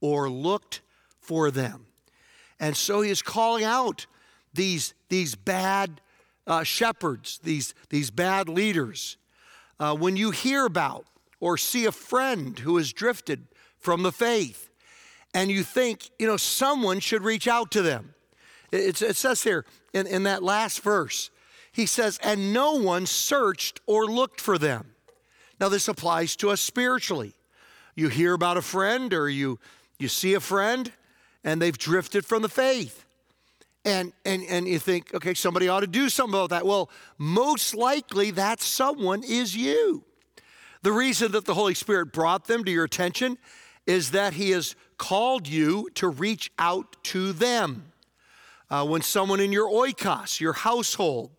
or 0.00 0.30
looked 0.30 0.82
for 1.18 1.50
them. 1.50 1.86
And 2.60 2.76
so 2.76 3.00
he 3.00 3.10
is 3.10 3.20
calling 3.20 3.64
out 3.64 4.06
these, 4.54 4.94
these 5.08 5.34
bad 5.34 6.00
uh, 6.48 6.64
shepherds, 6.64 7.38
these, 7.44 7.74
these 7.90 8.10
bad 8.10 8.48
leaders. 8.48 9.16
Uh, 9.78 9.94
when 9.94 10.16
you 10.16 10.32
hear 10.32 10.66
about 10.66 11.04
or 11.38 11.56
see 11.56 11.84
a 11.84 11.92
friend 11.92 12.58
who 12.58 12.76
has 12.78 12.92
drifted 12.92 13.46
from 13.78 14.02
the 14.02 14.10
faith, 14.10 14.70
and 15.34 15.50
you 15.50 15.62
think, 15.62 16.10
you 16.18 16.26
know, 16.26 16.36
someone 16.36 16.98
should 17.00 17.22
reach 17.22 17.46
out 17.46 17.70
to 17.70 17.82
them. 17.82 18.14
It, 18.72 19.00
it 19.02 19.16
says 19.16 19.42
here 19.42 19.64
in, 19.92 20.06
in 20.06 20.24
that 20.24 20.42
last 20.42 20.80
verse, 20.80 21.30
he 21.70 21.86
says, 21.86 22.18
and 22.22 22.52
no 22.52 22.72
one 22.72 23.06
searched 23.06 23.80
or 23.86 24.06
looked 24.06 24.40
for 24.40 24.58
them. 24.58 24.94
Now, 25.60 25.68
this 25.68 25.86
applies 25.86 26.34
to 26.36 26.50
us 26.50 26.60
spiritually. 26.60 27.34
You 27.94 28.08
hear 28.08 28.32
about 28.32 28.56
a 28.56 28.62
friend 28.62 29.12
or 29.12 29.28
you, 29.28 29.58
you 29.98 30.08
see 30.08 30.34
a 30.34 30.40
friend 30.40 30.90
and 31.44 31.60
they've 31.60 31.76
drifted 31.76 32.24
from 32.24 32.42
the 32.42 32.48
faith. 32.48 33.04
And, 33.88 34.12
and, 34.26 34.42
and 34.50 34.68
you 34.68 34.78
think, 34.78 35.14
okay, 35.14 35.32
somebody 35.32 35.66
ought 35.66 35.80
to 35.80 35.86
do 35.86 36.10
something 36.10 36.38
about 36.38 36.50
that. 36.50 36.66
Well, 36.66 36.90
most 37.16 37.74
likely 37.74 38.30
that 38.32 38.60
someone 38.60 39.22
is 39.24 39.56
you. 39.56 40.04
The 40.82 40.92
reason 40.92 41.32
that 41.32 41.46
the 41.46 41.54
Holy 41.54 41.72
Spirit 41.72 42.12
brought 42.12 42.44
them 42.44 42.64
to 42.64 42.70
your 42.70 42.84
attention 42.84 43.38
is 43.86 44.10
that 44.10 44.34
He 44.34 44.50
has 44.50 44.76
called 44.98 45.48
you 45.48 45.88
to 45.94 46.08
reach 46.08 46.52
out 46.58 47.02
to 47.04 47.32
them. 47.32 47.92
Uh, 48.68 48.84
when 48.84 49.00
someone 49.00 49.40
in 49.40 49.52
your 49.52 49.70
oikos, 49.70 50.38
your 50.38 50.52
household, 50.52 51.30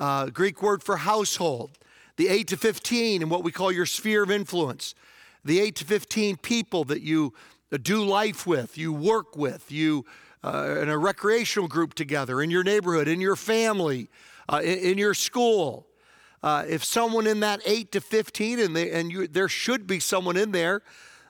uh, 0.00 0.26
Greek 0.26 0.60
word 0.62 0.82
for 0.82 0.96
household, 0.96 1.78
the 2.16 2.26
8 2.26 2.48
to 2.48 2.56
15 2.56 3.22
and 3.22 3.30
what 3.30 3.44
we 3.44 3.52
call 3.52 3.70
your 3.70 3.86
sphere 3.86 4.24
of 4.24 4.32
influence, 4.32 4.96
the 5.44 5.60
8 5.60 5.76
to 5.76 5.84
15 5.84 6.36
people 6.38 6.82
that 6.82 7.02
you 7.02 7.32
do 7.80 8.02
life 8.02 8.44
with, 8.44 8.76
you 8.76 8.92
work 8.92 9.36
with, 9.36 9.70
you 9.70 10.04
uh, 10.44 10.78
in 10.80 10.88
a 10.88 10.98
recreational 10.98 11.68
group 11.68 11.94
together, 11.94 12.40
in 12.40 12.50
your 12.50 12.62
neighborhood, 12.62 13.08
in 13.08 13.20
your 13.20 13.36
family, 13.36 14.08
uh, 14.48 14.60
in, 14.62 14.78
in, 14.78 14.98
your 14.98 15.14
school. 15.14 15.86
Uh, 16.42 16.64
if 16.68 16.84
someone 16.84 17.26
in 17.26 17.40
that 17.40 17.60
8 17.66 17.92
to 17.92 18.00
15, 18.00 18.60
and, 18.60 18.76
they, 18.76 18.90
and 18.92 19.10
you, 19.10 19.26
there 19.26 19.48
should 19.48 19.86
be 19.86 19.98
someone 19.98 20.36
in 20.36 20.52
there 20.52 20.82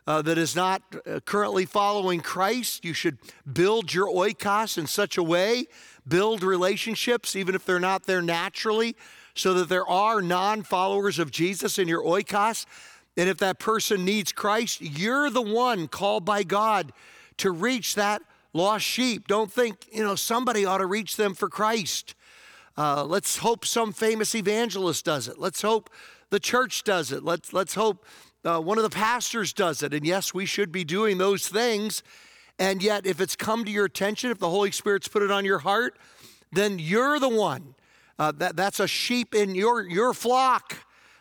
uh, 0.06 0.22
that 0.22 0.38
is 0.38 0.54
not 0.54 0.82
uh, 1.06 1.20
currently 1.20 1.64
following 1.64 2.20
Christ, 2.20 2.84
you 2.84 2.94
should 2.94 3.18
build 3.50 3.92
your 3.92 4.08
oikos 4.08 4.78
in 4.78 4.86
such 4.86 5.16
a 5.16 5.22
way, 5.22 5.66
build 6.06 6.42
relationships, 6.42 7.34
even 7.34 7.54
if 7.54 7.64
they're 7.64 7.80
not 7.80 8.04
there 8.04 8.22
naturally, 8.22 8.96
so 9.34 9.54
that 9.54 9.68
there 9.68 9.86
are 9.86 10.22
non 10.22 10.62
followers 10.62 11.18
of 11.18 11.30
Jesus 11.30 11.78
in 11.78 11.88
your 11.88 12.02
oikos. 12.04 12.66
And 13.16 13.28
if 13.28 13.38
that 13.38 13.58
person 13.58 14.04
needs 14.04 14.30
Christ, 14.32 14.80
you're 14.80 15.30
the 15.30 15.42
one 15.42 15.88
called 15.88 16.24
by 16.24 16.42
God 16.42 16.92
to 17.38 17.50
reach 17.50 17.94
that 17.94 18.22
lost 18.52 18.84
sheep. 18.84 19.28
Don't 19.28 19.52
think, 19.52 19.86
you 19.92 20.02
know, 20.02 20.14
somebody 20.14 20.64
ought 20.64 20.78
to 20.78 20.86
reach 20.86 21.16
them 21.16 21.34
for 21.34 21.48
Christ. 21.48 22.14
Uh, 22.76 23.04
let's 23.04 23.38
hope 23.38 23.64
some 23.64 23.92
famous 23.92 24.34
evangelist 24.34 25.04
does 25.04 25.28
it. 25.28 25.38
Let's 25.38 25.62
hope 25.62 25.90
the 26.30 26.40
church 26.40 26.84
does 26.84 27.12
it. 27.12 27.22
Let's, 27.22 27.52
let's 27.52 27.74
hope 27.74 28.04
uh, 28.44 28.60
one 28.60 28.78
of 28.78 28.84
the 28.84 28.90
pastors 28.90 29.52
does 29.52 29.82
it. 29.82 29.94
And 29.94 30.06
yes, 30.06 30.34
we 30.34 30.46
should 30.46 30.72
be 30.72 30.84
doing 30.84 31.18
those 31.18 31.48
things. 31.48 32.02
And 32.58 32.82
yet, 32.82 33.06
if 33.06 33.20
it's 33.20 33.36
come 33.36 33.64
to 33.64 33.70
your 33.70 33.84
attention, 33.84 34.30
if 34.30 34.38
the 34.38 34.50
Holy 34.50 34.70
Spirit's 34.70 35.08
put 35.08 35.22
it 35.22 35.30
on 35.30 35.44
your 35.44 35.58
heart, 35.58 35.98
then 36.52 36.78
you're 36.78 37.18
the 37.18 37.28
one 37.28 37.74
uh, 38.18 38.32
that, 38.32 38.56
that's 38.56 38.80
a 38.80 38.88
sheep 38.88 39.34
in 39.34 39.54
your, 39.54 39.86
your 39.88 40.14
flock. 40.14 40.76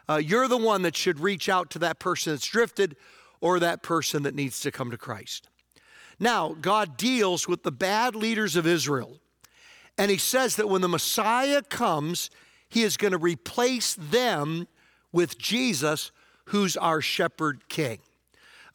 Uh, 0.08 0.16
you're 0.16 0.48
the 0.48 0.58
one 0.58 0.84
that 0.84 0.96
should 0.96 1.20
reach 1.20 1.50
out 1.50 1.70
to 1.72 1.80
that 1.80 2.00
person 2.00 2.34
that's 2.34 2.46
drifted 2.46 2.96
or 3.42 3.60
that 3.60 3.84
person 3.84 4.24
that 4.24 4.36
needs 4.36 4.60
to 4.62 4.72
come 4.72 4.92
to 4.92 4.98
Christ. 4.98 5.50
Now, 6.20 6.56
God 6.60 6.98
deals 6.98 7.48
with 7.48 7.64
the 7.64 7.72
bad 7.72 8.16
leaders 8.16 8.56
of 8.56 8.66
Israel. 8.66 9.20
And 9.98 10.12
he 10.12 10.18
says 10.18 10.56
that 10.58 10.70
when 10.70 10.82
the 10.82 10.90
Messiah 10.90 11.62
comes, 11.62 12.30
he 12.70 12.84
is 12.84 12.98
going 12.98 13.12
to 13.12 13.18
replace 13.18 13.96
them 13.96 14.68
with 15.12 15.38
Jesus, 15.38 16.12
who's 16.46 16.76
our 16.76 17.02
shepherd 17.02 17.70
king. 17.70 18.00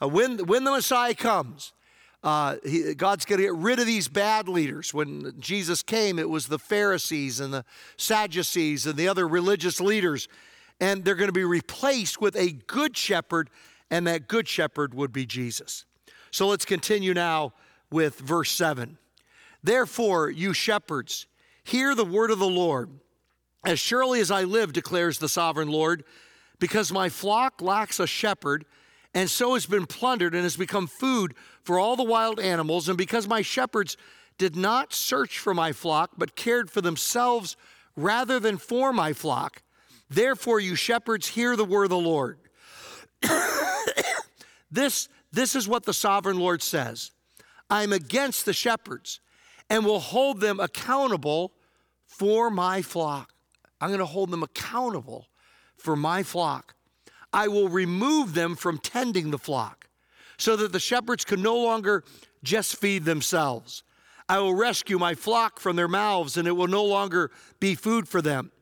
Uh, 0.02 0.08
when, 0.08 0.38
when 0.46 0.64
the 0.64 0.70
Messiah 0.70 1.14
comes, 1.14 1.72
uh, 2.22 2.56
he, 2.64 2.94
God's 2.94 3.24
going 3.24 3.38
to 3.38 3.46
get 3.46 3.54
rid 3.54 3.78
of 3.78 3.86
these 3.86 4.08
bad 4.08 4.48
leaders. 4.48 4.94
When 4.94 5.34
Jesus 5.38 5.82
came, 5.82 6.18
it 6.18 6.28
was 6.28 6.46
the 6.46 6.58
Pharisees 6.58 7.40
and 7.40 7.52
the 7.52 7.64
Sadducees 7.96 8.86
and 8.86 8.96
the 8.96 9.08
other 9.08 9.28
religious 9.28 9.80
leaders, 9.80 10.28
and 10.80 11.04
they're 11.04 11.14
going 11.14 11.28
to 11.28 11.32
be 11.32 11.44
replaced 11.44 12.20
with 12.20 12.36
a 12.36 12.52
good 12.52 12.96
shepherd, 12.96 13.50
and 13.90 14.06
that 14.06 14.28
good 14.28 14.48
shepherd 14.48 14.94
would 14.94 15.12
be 15.12 15.26
Jesus. 15.26 15.84
So 16.30 16.46
let's 16.48 16.64
continue 16.64 17.14
now 17.14 17.52
with 17.90 18.18
verse 18.18 18.50
7. 18.52 18.98
Therefore, 19.62 20.30
you 20.30 20.52
shepherds, 20.52 21.26
hear 21.64 21.94
the 21.94 22.04
word 22.04 22.30
of 22.30 22.38
the 22.38 22.48
Lord. 22.48 22.90
As 23.64 23.78
surely 23.78 24.20
as 24.20 24.30
I 24.30 24.44
live, 24.44 24.72
declares 24.72 25.18
the 25.18 25.28
sovereign 25.28 25.68
Lord, 25.68 26.04
because 26.58 26.92
my 26.92 27.08
flock 27.08 27.60
lacks 27.60 28.00
a 28.00 28.06
shepherd, 28.06 28.64
and 29.12 29.28
so 29.28 29.54
has 29.54 29.66
been 29.66 29.86
plundered 29.86 30.34
and 30.34 30.44
has 30.44 30.56
become 30.56 30.86
food 30.86 31.34
for 31.62 31.78
all 31.78 31.96
the 31.96 32.02
wild 32.02 32.40
animals. 32.40 32.88
And 32.88 32.96
because 32.96 33.28
my 33.28 33.42
shepherds 33.42 33.96
did 34.38 34.56
not 34.56 34.94
search 34.94 35.38
for 35.38 35.52
my 35.52 35.72
flock, 35.72 36.12
but 36.16 36.36
cared 36.36 36.70
for 36.70 36.80
themselves 36.80 37.56
rather 37.96 38.40
than 38.40 38.56
for 38.56 38.92
my 38.92 39.12
flock, 39.12 39.62
therefore, 40.08 40.60
you 40.60 40.74
shepherds, 40.74 41.28
hear 41.28 41.56
the 41.56 41.64
word 41.64 41.84
of 41.84 41.90
the 41.90 41.98
Lord. 41.98 42.38
this, 44.70 45.08
this 45.32 45.54
is 45.54 45.68
what 45.68 45.84
the 45.84 45.94
sovereign 45.94 46.38
Lord 46.38 46.62
says 46.62 47.10
I'm 47.68 47.92
against 47.92 48.44
the 48.44 48.52
shepherds 48.52 49.20
and 49.68 49.84
will 49.84 50.00
hold 50.00 50.40
them 50.40 50.58
accountable 50.60 51.52
for 52.06 52.50
my 52.50 52.82
flock. 52.82 53.32
I'm 53.80 53.88
going 53.88 54.00
to 54.00 54.06
hold 54.06 54.30
them 54.30 54.42
accountable 54.42 55.28
for 55.76 55.96
my 55.96 56.22
flock. 56.22 56.74
I 57.32 57.48
will 57.48 57.68
remove 57.68 58.34
them 58.34 58.56
from 58.56 58.78
tending 58.78 59.30
the 59.30 59.38
flock 59.38 59.88
so 60.36 60.56
that 60.56 60.72
the 60.72 60.80
shepherds 60.80 61.24
can 61.24 61.40
no 61.40 61.56
longer 61.56 62.02
just 62.42 62.76
feed 62.76 63.04
themselves. 63.04 63.84
I 64.28 64.38
will 64.38 64.54
rescue 64.54 64.98
my 64.98 65.14
flock 65.14 65.60
from 65.60 65.76
their 65.76 65.88
mouths, 65.88 66.36
and 66.36 66.46
it 66.46 66.52
will 66.52 66.68
no 66.68 66.84
longer 66.84 67.30
be 67.58 67.74
food 67.74 68.08
for 68.08 68.22
them. 68.22 68.52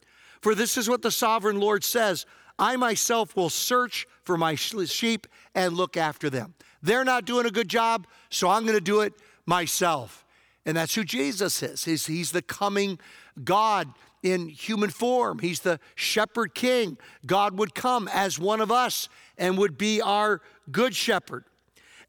For 0.41 0.55
this 0.55 0.77
is 0.77 0.89
what 0.89 1.03
the 1.03 1.11
sovereign 1.11 1.59
Lord 1.61 1.85
says 1.85 2.27
I 2.59 2.77
myself 2.77 3.37
will 3.37 3.51
search 3.51 4.07
for 4.25 4.37
my 4.37 4.55
sheep 4.55 5.27
and 5.55 5.75
look 5.75 5.97
after 5.97 6.29
them. 6.29 6.55
They're 6.83 7.05
not 7.05 7.25
doing 7.25 7.47
a 7.47 7.51
good 7.51 7.69
job, 7.69 8.07
so 8.31 8.49
I'm 8.49 8.63
going 8.63 8.77
to 8.77 8.81
do 8.81 9.01
it 9.01 9.13
myself. 9.47 10.25
And 10.67 10.77
that's 10.77 10.95
who 10.95 11.05
Jesus 11.05 11.63
is. 11.63 11.85
He's, 11.85 12.07
he's 12.07 12.33
the 12.33 12.43
coming 12.43 12.99
God 13.43 13.93
in 14.23 14.49
human 14.49 14.91
form. 14.91 15.39
He's 15.39 15.61
the 15.61 15.81
shepherd 15.95 16.55
king. 16.55 16.99
God 17.25 17.59
would 17.59 17.75
come 17.75 18.09
as 18.09 18.39
one 18.39 18.61
of 18.61 18.71
us 18.71 19.09
and 19.39 19.57
would 19.57 19.79
be 19.79 20.01
our 20.01 20.43
good 20.71 20.95
shepherd. 20.95 21.45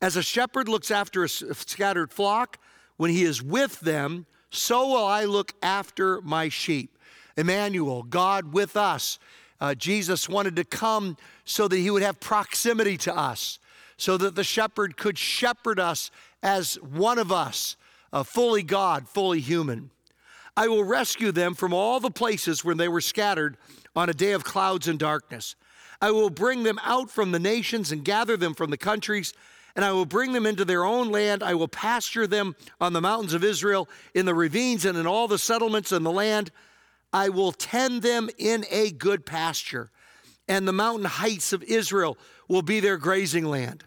As 0.02 0.16
a 0.16 0.24
shepherd 0.24 0.68
looks 0.68 0.92
after 0.92 1.24
a 1.24 1.30
scattered 1.30 2.12
flock, 2.12 2.58
when 2.98 3.12
he 3.12 3.24
is 3.24 3.42
with 3.42 3.80
them, 3.80 4.26
so 4.50 4.88
will 4.88 5.06
I 5.06 5.24
look 5.24 5.54
after 5.62 6.22
my 6.22 6.50
sheep. 6.50 6.98
Emmanuel, 7.40 8.04
God 8.04 8.52
with 8.52 8.76
us. 8.76 9.18
Uh, 9.62 9.74
Jesus 9.74 10.28
wanted 10.28 10.58
to 10.58 10.66
come 10.66 11.16
so 11.46 11.68
that 11.70 11.78
he 11.78 11.90
would 11.90 12.04
have 12.04 12.20
proximity 12.20 12.98
to 12.98 13.16
us, 13.16 13.60
so 13.96 14.18
that 14.18 14.36
the 14.36 14.44
shepherd 14.44 14.98
could 14.98 15.18
shepherd 15.18 15.80
us 15.80 16.12
as 16.44 16.76
one 16.76 17.18
of 17.18 17.32
us, 17.32 17.78
uh, 18.12 18.24
fully 18.24 18.62
God, 18.62 19.08
fully 19.08 19.40
human. 19.40 19.90
I 20.58 20.68
will 20.68 20.84
rescue 20.84 21.32
them 21.32 21.56
from 21.56 21.74
all 21.74 22.02
the 22.02 22.12
places 22.12 22.66
where 22.66 22.76
they 22.76 22.90
were 22.90 23.02
scattered 23.02 23.56
on 23.96 24.10
a 24.10 24.14
day 24.14 24.34
of 24.34 24.44
clouds 24.44 24.90
and 24.90 25.00
darkness. 25.00 25.56
I 26.02 26.12
will 26.12 26.30
bring 26.30 26.64
them 26.64 26.80
out 26.84 27.10
from 27.10 27.32
the 27.32 27.40
nations 27.40 27.94
and 27.94 28.04
gather 28.04 28.36
them 28.36 28.54
from 28.54 28.70
the 28.70 28.78
countries, 28.78 29.34
and 29.76 29.86
I 29.86 29.94
will 29.94 30.06
bring 30.06 30.34
them 30.34 30.46
into 30.46 30.66
their 30.66 30.84
own 30.84 31.10
land. 31.10 31.44
I 31.44 31.54
will 31.54 31.70
pasture 31.70 32.28
them 32.28 32.56
on 32.82 32.92
the 32.92 33.02
mountains 33.02 33.34
of 33.34 33.46
Israel, 33.46 33.88
in 34.14 34.26
the 34.26 34.36
ravines, 34.36 34.84
and 34.84 34.98
in 34.98 35.08
all 35.08 35.30
the 35.30 35.38
settlements 35.38 35.94
in 35.94 36.04
the 36.04 36.12
land. 36.12 36.52
I 37.12 37.30
will 37.30 37.52
tend 37.52 38.02
them 38.02 38.30
in 38.38 38.66
a 38.70 38.92
good 38.92 39.26
pasture, 39.26 39.92
and 40.48 40.68
the 40.68 40.74
mountain 40.74 41.06
heights 41.06 41.54
of 41.54 41.64
Israel 41.64 42.18
will 42.48 42.62
be 42.62 42.80
their 42.80 42.98
grazing 42.98 43.46
land. 43.46 43.84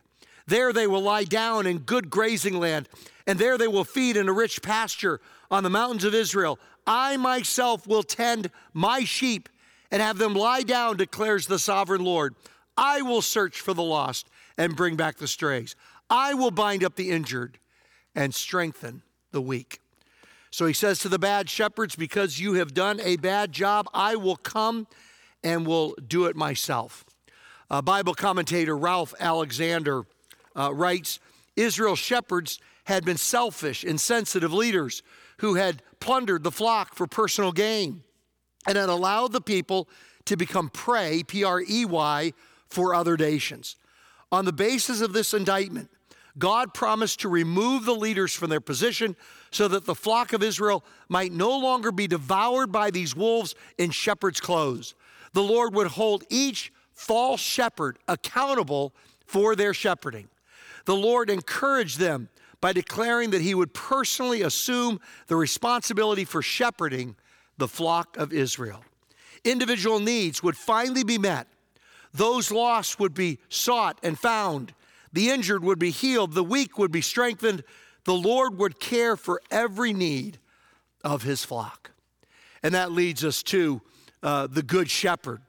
There 0.47 0.73
they 0.73 0.87
will 0.87 1.03
lie 1.03 1.25
down 1.25 1.67
in 1.67 1.79
good 1.79 2.11
grazing 2.11 2.59
land, 2.59 2.89
and 3.27 3.39
there 3.39 3.57
they 3.57 3.69
will 3.69 3.85
feed 3.85 4.17
in 4.17 4.29
a 4.29 4.33
rich 4.33 4.63
pasture 4.63 5.21
on 5.51 5.63
the 5.63 5.71
mountains 5.71 6.05
of 6.05 6.15
Israel. 6.15 6.59
I 6.87 7.17
myself 7.17 7.87
will 7.87 8.03
tend 8.03 8.51
my 8.73 9.05
sheep 9.05 9.49
and 9.91 10.03
have 10.03 10.19
them 10.19 10.35
lie 10.35 10.63
down, 10.63 10.97
declares 10.97 11.47
the 11.47 11.59
sovereign 11.59 12.03
Lord. 12.03 12.35
I 12.77 13.03
will 13.03 13.23
search 13.23 13.61
for 13.61 13.75
the 13.75 13.83
lost 13.83 14.27
and 14.57 14.75
bring 14.75 14.97
back 14.97 15.19
the 15.19 15.29
strays. 15.29 15.77
I 16.11 16.35
will 16.35 16.51
bind 16.51 16.83
up 16.83 16.97
the 16.97 17.11
injured 17.11 17.59
and 18.15 18.35
strengthen 18.35 19.03
the 19.31 19.43
weak. 19.43 19.82
So 20.53 20.67
he 20.67 20.75
says 20.75 20.99
to 21.01 21.09
the 21.09 21.19
bad 21.19 21.49
shepherds, 21.49 21.97
Because 21.97 22.39
you 22.39 22.55
have 22.55 22.75
done 22.75 23.01
a 23.01 23.17
bad 23.17 23.53
job, 23.53 23.89
I 23.93 24.17
will 24.17 24.37
come 24.37 24.87
and 25.43 25.67
will 25.67 25.95
do 26.07 26.27
it 26.27 26.37
myself. 26.37 27.05
Uh, 27.71 27.81
Bible 27.81 28.15
commentator 28.15 28.77
Ralph 28.77 29.15
Alexander 29.19 30.05
uh, 30.55 30.73
writes 30.73 31.19
Israel's 31.57 31.99
shepherds 31.99 32.61
had 32.85 33.05
been 33.05 33.17
selfish, 33.17 33.83
insensitive 33.83 34.53
leaders 34.53 35.03
who 35.39 35.55
had 35.55 35.83
plundered 36.01 36.45
the 36.45 36.51
flock 36.51 36.95
for 36.95 37.07
personal 37.07 37.53
gain 37.53 38.03
and 38.67 38.77
had 38.77 38.91
allowed 38.91 39.33
the 39.33 39.41
people 39.41 39.89
to 40.27 40.37
become 40.37 40.69
prey, 40.69 41.23
P 41.23 41.45
R 41.45 41.63
E 41.63 41.87
Y, 41.87 42.33
for 42.69 42.95
other 42.95 43.17
nations. 43.17 43.77
On 44.31 44.45
the 44.45 44.53
basis 44.53 45.01
of 45.01 45.15
this 45.15 45.33
indictment, 45.33 45.89
God 46.39 46.73
promised 46.73 47.21
to 47.21 47.29
remove 47.29 47.85
the 47.85 47.95
leaders 47.95 48.33
from 48.33 48.51
their 48.51 48.61
position 48.61 49.17
so 49.51 49.69
that 49.69 49.85
the 49.85 49.95
flock 49.95 50.33
of 50.33 50.43
Israel 50.43 50.85
might 51.09 51.33
no 51.33 51.59
longer 51.59 51.93
be 51.93 52.07
devoured 52.07 52.73
by 52.73 52.91
these 52.91 53.15
wolves 53.15 53.55
in 53.77 53.91
shepherd's 53.91 54.41
clothes. 54.41 54.95
The 55.35 55.43
Lord 55.43 55.75
would 55.75 55.89
hold 55.89 56.25
each 56.31 56.73
false 56.93 57.41
shepherd 57.41 57.99
accountable 58.09 58.95
for 59.27 59.55
their 59.55 59.75
shepherding. 59.75 60.29
The 60.85 60.97
Lord 60.97 61.31
encouraged 61.31 61.99
them 61.99 62.29
by 62.61 62.73
declaring 62.73 63.31
that 63.31 63.43
he 63.43 63.55
would 63.55 63.75
personally 63.75 64.43
assume 64.43 65.01
the 65.27 65.37
responsibility 65.37 66.25
for 66.25 66.43
shepherding 66.43 67.17
the 67.59 67.69
flock 67.69 68.17
of 68.17 68.33
Israel. 68.33 68.85
Individual 69.45 69.99
needs 69.99 70.43
would 70.43 70.57
finally 70.57 71.05
be 71.05 71.19
met. 71.19 71.49
Those 72.15 72.51
lost 72.51 73.01
would 73.01 73.15
be 73.15 73.39
sought 73.49 73.99
and 74.03 74.19
found. 74.19 74.75
The 75.13 75.31
injured 75.31 75.63
would 75.63 75.79
be 75.79 75.91
healed. 75.91 76.33
The 76.35 76.45
weak 76.45 76.79
would 76.79 76.93
be 76.93 77.01
strengthened. 77.01 77.65
The 78.05 78.15
Lord 78.15 78.59
would 78.59 78.81
care 78.81 79.17
for 79.17 79.41
every 79.51 79.93
need 79.93 80.39
of 81.05 81.23
his 81.23 81.45
flock. 81.45 81.91
And 82.63 82.75
that 82.75 82.93
leads 82.93 83.25
us 83.25 83.43
to 83.45 83.83
uh, 84.23 84.47
the 84.47 84.63
Good 84.63 84.91
Shepherd. 84.91 85.43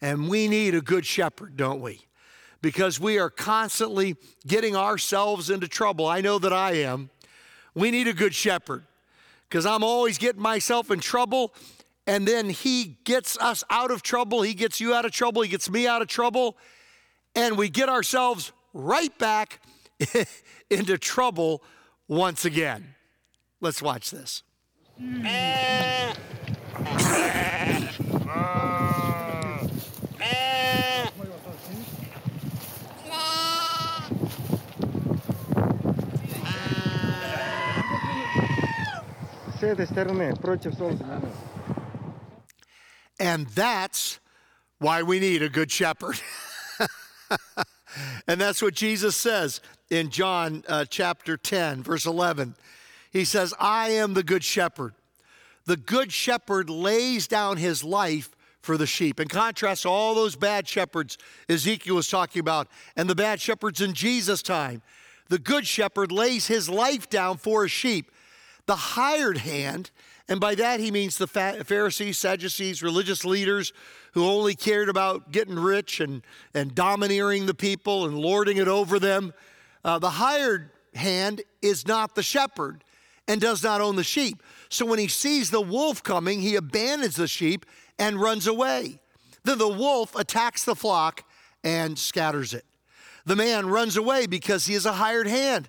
And 0.00 0.28
we 0.28 0.48
need 0.48 0.74
a 0.74 0.80
good 0.80 1.06
shepherd, 1.06 1.56
don't 1.56 1.80
we? 1.80 2.00
Because 2.60 3.00
we 3.00 3.18
are 3.18 3.30
constantly 3.30 4.16
getting 4.46 4.76
ourselves 4.76 5.50
into 5.50 5.68
trouble. 5.68 6.06
I 6.06 6.20
know 6.20 6.38
that 6.38 6.52
I 6.52 6.72
am. 6.72 7.10
We 7.74 7.90
need 7.90 8.08
a 8.08 8.12
good 8.12 8.34
shepherd 8.34 8.84
because 9.48 9.66
I'm 9.66 9.82
always 9.82 10.18
getting 10.18 10.42
myself 10.42 10.90
in 10.90 11.00
trouble. 11.00 11.54
And 12.06 12.26
then 12.26 12.50
he 12.50 12.98
gets 13.04 13.36
us 13.38 13.64
out 13.70 13.90
of 13.90 14.02
trouble. 14.02 14.42
He 14.42 14.54
gets 14.54 14.80
you 14.80 14.94
out 14.94 15.04
of 15.04 15.12
trouble. 15.12 15.42
He 15.42 15.48
gets 15.48 15.68
me 15.68 15.86
out 15.86 16.02
of 16.02 16.08
trouble. 16.08 16.56
And 17.34 17.58
we 17.58 17.68
get 17.68 17.88
ourselves 17.88 18.52
right 18.76 19.16
back 19.18 19.60
into 20.70 20.98
trouble 20.98 21.62
once 22.06 22.44
again. 22.44 22.94
Let's 23.60 23.80
watch 23.80 24.10
this. 24.10 24.42
And 43.18 43.46
that's 43.48 44.20
why 44.78 45.02
we 45.02 45.18
need 45.18 45.42
a 45.42 45.48
good 45.48 45.72
shepherd. 45.72 46.20
and 48.26 48.40
that's 48.40 48.62
what 48.62 48.74
Jesus 48.74 49.16
says 49.16 49.60
in 49.90 50.10
John 50.10 50.64
uh, 50.68 50.84
chapter 50.88 51.36
10, 51.36 51.82
verse 51.82 52.06
11. 52.06 52.54
He 53.12 53.24
says, 53.24 53.54
I 53.58 53.90
am 53.90 54.14
the 54.14 54.22
good 54.22 54.44
shepherd. 54.44 54.94
The 55.64 55.76
good 55.76 56.12
shepherd 56.12 56.70
lays 56.70 57.26
down 57.26 57.56
his 57.56 57.82
life 57.82 58.30
for 58.60 58.76
the 58.76 58.86
sheep. 58.86 59.20
In 59.20 59.28
contrast 59.28 59.82
to 59.82 59.88
all 59.88 60.14
those 60.14 60.36
bad 60.36 60.68
shepherds 60.68 61.18
Ezekiel 61.48 61.94
was 61.94 62.08
talking 62.08 62.40
about 62.40 62.68
and 62.96 63.08
the 63.08 63.14
bad 63.14 63.40
shepherds 63.40 63.80
in 63.80 63.94
Jesus' 63.94 64.42
time, 64.42 64.82
the 65.28 65.38
good 65.38 65.66
shepherd 65.66 66.12
lays 66.12 66.46
his 66.46 66.68
life 66.68 67.08
down 67.08 67.36
for 67.36 67.62
his 67.62 67.72
sheep. 67.72 68.10
The 68.66 68.76
hired 68.76 69.38
hand, 69.38 69.90
and 70.28 70.40
by 70.40 70.56
that 70.56 70.80
he 70.80 70.90
means 70.90 71.18
the 71.18 71.26
Pharisees, 71.26 72.18
Sadducees, 72.18 72.82
religious 72.82 73.24
leaders 73.24 73.72
who 74.16 74.24
only 74.24 74.54
cared 74.54 74.88
about 74.88 75.30
getting 75.30 75.58
rich 75.58 76.00
and, 76.00 76.22
and 76.54 76.74
domineering 76.74 77.44
the 77.44 77.52
people 77.52 78.06
and 78.06 78.16
lording 78.16 78.56
it 78.56 78.66
over 78.66 78.98
them. 78.98 79.34
Uh, 79.84 79.98
the 79.98 80.08
hired 80.08 80.70
hand 80.94 81.42
is 81.60 81.86
not 81.86 82.14
the 82.14 82.22
shepherd 82.22 82.82
and 83.28 83.42
does 83.42 83.62
not 83.62 83.82
own 83.82 83.94
the 83.94 84.02
sheep. 84.02 84.42
So 84.70 84.86
when 84.86 84.98
he 84.98 85.08
sees 85.08 85.50
the 85.50 85.60
wolf 85.60 86.02
coming, 86.02 86.40
he 86.40 86.56
abandons 86.56 87.16
the 87.16 87.28
sheep 87.28 87.66
and 87.98 88.18
runs 88.18 88.46
away. 88.46 89.00
Then 89.44 89.58
the 89.58 89.68
wolf 89.68 90.16
attacks 90.16 90.64
the 90.64 90.74
flock 90.74 91.22
and 91.62 91.98
scatters 91.98 92.54
it. 92.54 92.64
The 93.26 93.36
man 93.36 93.66
runs 93.66 93.98
away 93.98 94.26
because 94.26 94.64
he 94.64 94.72
is 94.72 94.86
a 94.86 94.94
hired 94.94 95.26
hand 95.26 95.68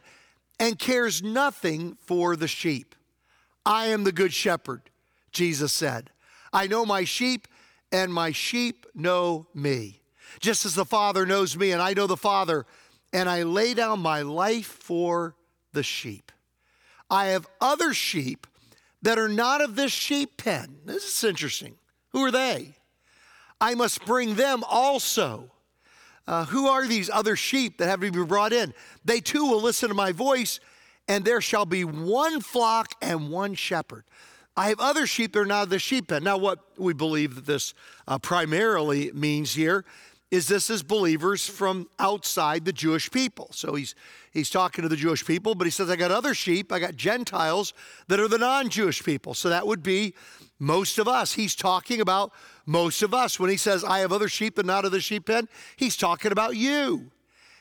and 0.57 0.79
cares 0.79 1.21
nothing 1.21 1.97
for 2.05 2.37
the 2.37 2.47
sheep. 2.47 2.95
I 3.65 3.87
am 3.87 4.05
the 4.05 4.13
good 4.13 4.31
shepherd, 4.31 4.83
Jesus 5.33 5.73
said. 5.73 6.11
I 6.53 6.67
know 6.67 6.85
my 6.85 7.03
sheep, 7.03 7.45
and 7.91 8.13
my 8.13 8.31
sheep 8.31 8.85
know 8.93 9.47
me. 9.53 10.01
Just 10.39 10.65
as 10.65 10.75
the 10.75 10.85
Father 10.85 11.25
knows 11.25 11.57
me, 11.57 11.71
and 11.71 11.81
I 11.81 11.93
know 11.93 12.07
the 12.07 12.17
Father, 12.17 12.65
and 13.13 13.29
I 13.29 13.43
lay 13.43 13.73
down 13.73 13.99
my 13.99 14.21
life 14.21 14.67
for 14.67 15.35
the 15.73 15.83
sheep. 15.83 16.31
I 17.09 17.27
have 17.27 17.47
other 17.61 17.93
sheep 17.93 18.45
that 19.01 19.17
are 19.17 19.29
not 19.29 19.61
of 19.61 19.75
this 19.75 19.91
sheep 19.91 20.37
pen. 20.37 20.77
This 20.85 21.05
is 21.05 21.23
interesting. 21.23 21.75
Who 22.09 22.23
are 22.25 22.31
they? 22.31 22.75
I 23.59 23.75
must 23.75 24.05
bring 24.05 24.35
them 24.35 24.63
also. 24.69 25.51
Uh, 26.27 26.45
who 26.45 26.67
are 26.67 26.85
these 26.85 27.09
other 27.09 27.35
sheep 27.35 27.77
that 27.77 27.87
have 27.87 28.01
to 28.01 28.11
be 28.11 28.23
brought 28.25 28.51
in? 28.51 28.73
They 29.05 29.21
too 29.21 29.45
will 29.45 29.61
listen 29.61 29.87
to 29.87 29.95
my 29.95 30.11
voice, 30.11 30.59
and 31.07 31.23
there 31.23 31.39
shall 31.39 31.65
be 31.65 31.85
one 31.85 32.41
flock 32.41 32.91
and 33.01 33.29
one 33.29 33.53
shepherd. 33.53 34.03
I 34.57 34.69
have 34.69 34.79
other 34.79 35.05
sheep 35.05 35.33
that 35.33 35.39
are 35.39 35.45
not 35.45 35.63
of 35.63 35.69
the 35.69 35.77
sheep 35.77 36.07
pen. 36.07 36.23
Now, 36.23 36.37
what 36.37 36.59
we 36.79 36.93
believe 36.93 37.35
that 37.35 37.45
this 37.45 37.75
uh, 38.07 38.17
primarily 38.17 39.11
means 39.13 39.53
here 39.53 39.85
is 40.31 40.47
this 40.47 40.71
is 40.71 40.81
believers 40.81 41.47
from 41.47 41.87
outside 41.99 42.65
the 42.65 42.73
Jewish 42.73 43.11
people. 43.11 43.49
So 43.51 43.75
he's 43.75 43.93
he's 44.31 44.49
talking 44.49 44.81
to 44.81 44.89
the 44.89 44.95
Jewish 44.95 45.23
people, 45.23 45.53
but 45.53 45.65
he 45.65 45.71
says, 45.71 45.91
I 45.91 45.95
got 45.95 46.11
other 46.11 46.33
sheep, 46.33 46.71
I 46.71 46.79
got 46.79 46.95
Gentiles 46.95 47.73
that 48.07 48.19
are 48.19 48.27
the 48.27 48.39
non-Jewish 48.39 49.03
people. 49.03 49.35
So 49.35 49.49
that 49.49 49.67
would 49.67 49.83
be 49.83 50.15
most 50.59 50.97
of 50.97 51.07
us. 51.07 51.33
He's 51.33 51.55
talking 51.55 52.01
about 52.01 52.31
most 52.65 53.03
of 53.03 53.13
us. 53.13 53.39
When 53.39 53.51
he 53.51 53.57
says, 53.57 53.83
I 53.83 53.99
have 53.99 54.11
other 54.11 54.27
sheep 54.27 54.57
and 54.57 54.67
not 54.67 54.85
of 54.85 54.91
the 54.91 54.99
sheep 54.99 55.27
pen, 55.27 55.47
he's 55.75 55.95
talking 55.95 56.31
about 56.31 56.55
you. 56.55 57.11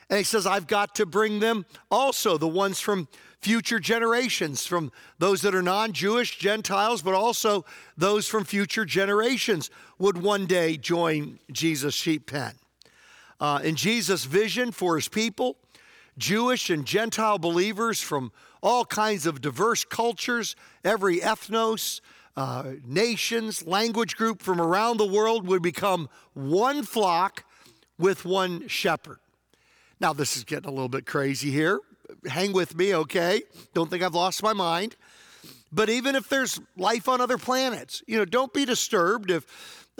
And 0.09 0.17
he 0.17 0.23
says, 0.23 0.47
I've 0.47 0.67
got 0.67 0.95
to 0.95 1.05
bring 1.05 1.39
them 1.39 1.65
also, 1.91 2.37
the 2.37 2.47
ones 2.47 2.79
from 2.79 3.07
future 3.41 3.79
generations, 3.79 4.65
from 4.65 4.91
those 5.19 5.41
that 5.41 5.55
are 5.55 5.61
non 5.61 5.93
Jewish 5.93 6.37
Gentiles, 6.37 7.01
but 7.01 7.13
also 7.13 7.65
those 7.97 8.27
from 8.27 8.43
future 8.43 8.85
generations 8.85 9.69
would 9.99 10.17
one 10.17 10.45
day 10.45 10.77
join 10.77 11.39
Jesus' 11.51 11.95
sheep 11.95 12.25
pen. 12.27 12.53
Uh, 13.39 13.59
in 13.63 13.75
Jesus' 13.75 14.25
vision 14.25 14.71
for 14.71 14.95
his 14.95 15.07
people, 15.07 15.57
Jewish 16.17 16.69
and 16.69 16.85
Gentile 16.85 17.37
believers 17.37 18.01
from 18.01 18.31
all 18.63 18.85
kinds 18.85 19.25
of 19.25 19.41
diverse 19.41 19.85
cultures, 19.85 20.55
every 20.83 21.19
ethnos, 21.19 22.01
uh, 22.35 22.73
nations, 22.85 23.65
language 23.65 24.15
group 24.15 24.41
from 24.41 24.59
around 24.59 24.97
the 24.97 25.05
world 25.05 25.47
would 25.47 25.61
become 25.61 26.09
one 26.33 26.83
flock 26.83 27.43
with 27.97 28.25
one 28.25 28.67
shepherd. 28.67 29.19
Now, 29.99 30.13
this 30.13 30.37
is 30.37 30.43
getting 30.43 30.69
a 30.69 30.71
little 30.71 30.89
bit 30.89 31.05
crazy 31.05 31.49
here. 31.51 31.79
Hang 32.27 32.53
with 32.53 32.75
me, 32.75 32.95
okay? 32.95 33.41
Don't 33.73 33.89
think 33.89 34.03
I've 34.03 34.15
lost 34.15 34.43
my 34.43 34.53
mind. 34.53 34.95
But 35.71 35.89
even 35.89 36.15
if 36.15 36.29
there's 36.29 36.59
life 36.77 37.09
on 37.09 37.19
other 37.19 37.37
planets, 37.37 38.01
you 38.07 38.17
know, 38.17 38.25
don't 38.25 38.53
be 38.53 38.65
disturbed 38.65 39.31
if 39.31 39.45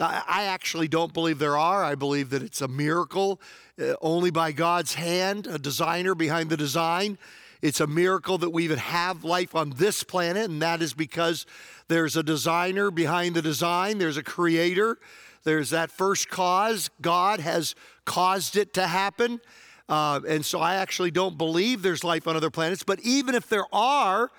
I 0.00 0.44
actually 0.44 0.86
don't 0.88 1.12
believe 1.12 1.38
there 1.38 1.58
are. 1.58 1.82
I 1.82 1.96
believe 1.96 2.30
that 2.30 2.42
it's 2.42 2.60
a 2.60 2.68
miracle 2.68 3.40
uh, 3.80 3.94
only 4.00 4.30
by 4.30 4.52
God's 4.52 4.94
hand, 4.94 5.46
a 5.46 5.58
designer 5.58 6.14
behind 6.14 6.50
the 6.50 6.56
design. 6.56 7.18
It's 7.62 7.80
a 7.80 7.86
miracle 7.86 8.38
that 8.38 8.50
we 8.50 8.62
even 8.62 8.78
have 8.78 9.24
life 9.24 9.56
on 9.56 9.70
this 9.70 10.04
planet, 10.04 10.48
and 10.48 10.62
that 10.62 10.80
is 10.80 10.94
because 10.94 11.46
there's 11.88 12.16
a 12.16 12.22
designer 12.22 12.92
behind 12.92 13.34
the 13.34 13.42
design, 13.42 13.98
there's 13.98 14.16
a 14.16 14.22
creator, 14.22 14.98
there's 15.42 15.70
that 15.70 15.90
first 15.90 16.28
cause. 16.28 16.90
God 17.00 17.40
has 17.40 17.74
caused 18.04 18.56
it 18.56 18.74
to 18.74 18.86
happen. 18.86 19.40
Uh, 19.88 20.20
and 20.28 20.44
so 20.44 20.60
I 20.60 20.76
actually 20.76 21.10
don't 21.10 21.38
believe 21.38 21.82
there's 21.82 22.04
life 22.04 22.26
on 22.28 22.36
other 22.36 22.50
planets. 22.50 22.82
But 22.82 23.00
even 23.00 23.34
if 23.34 23.48
there 23.48 23.64
are, 23.72 24.30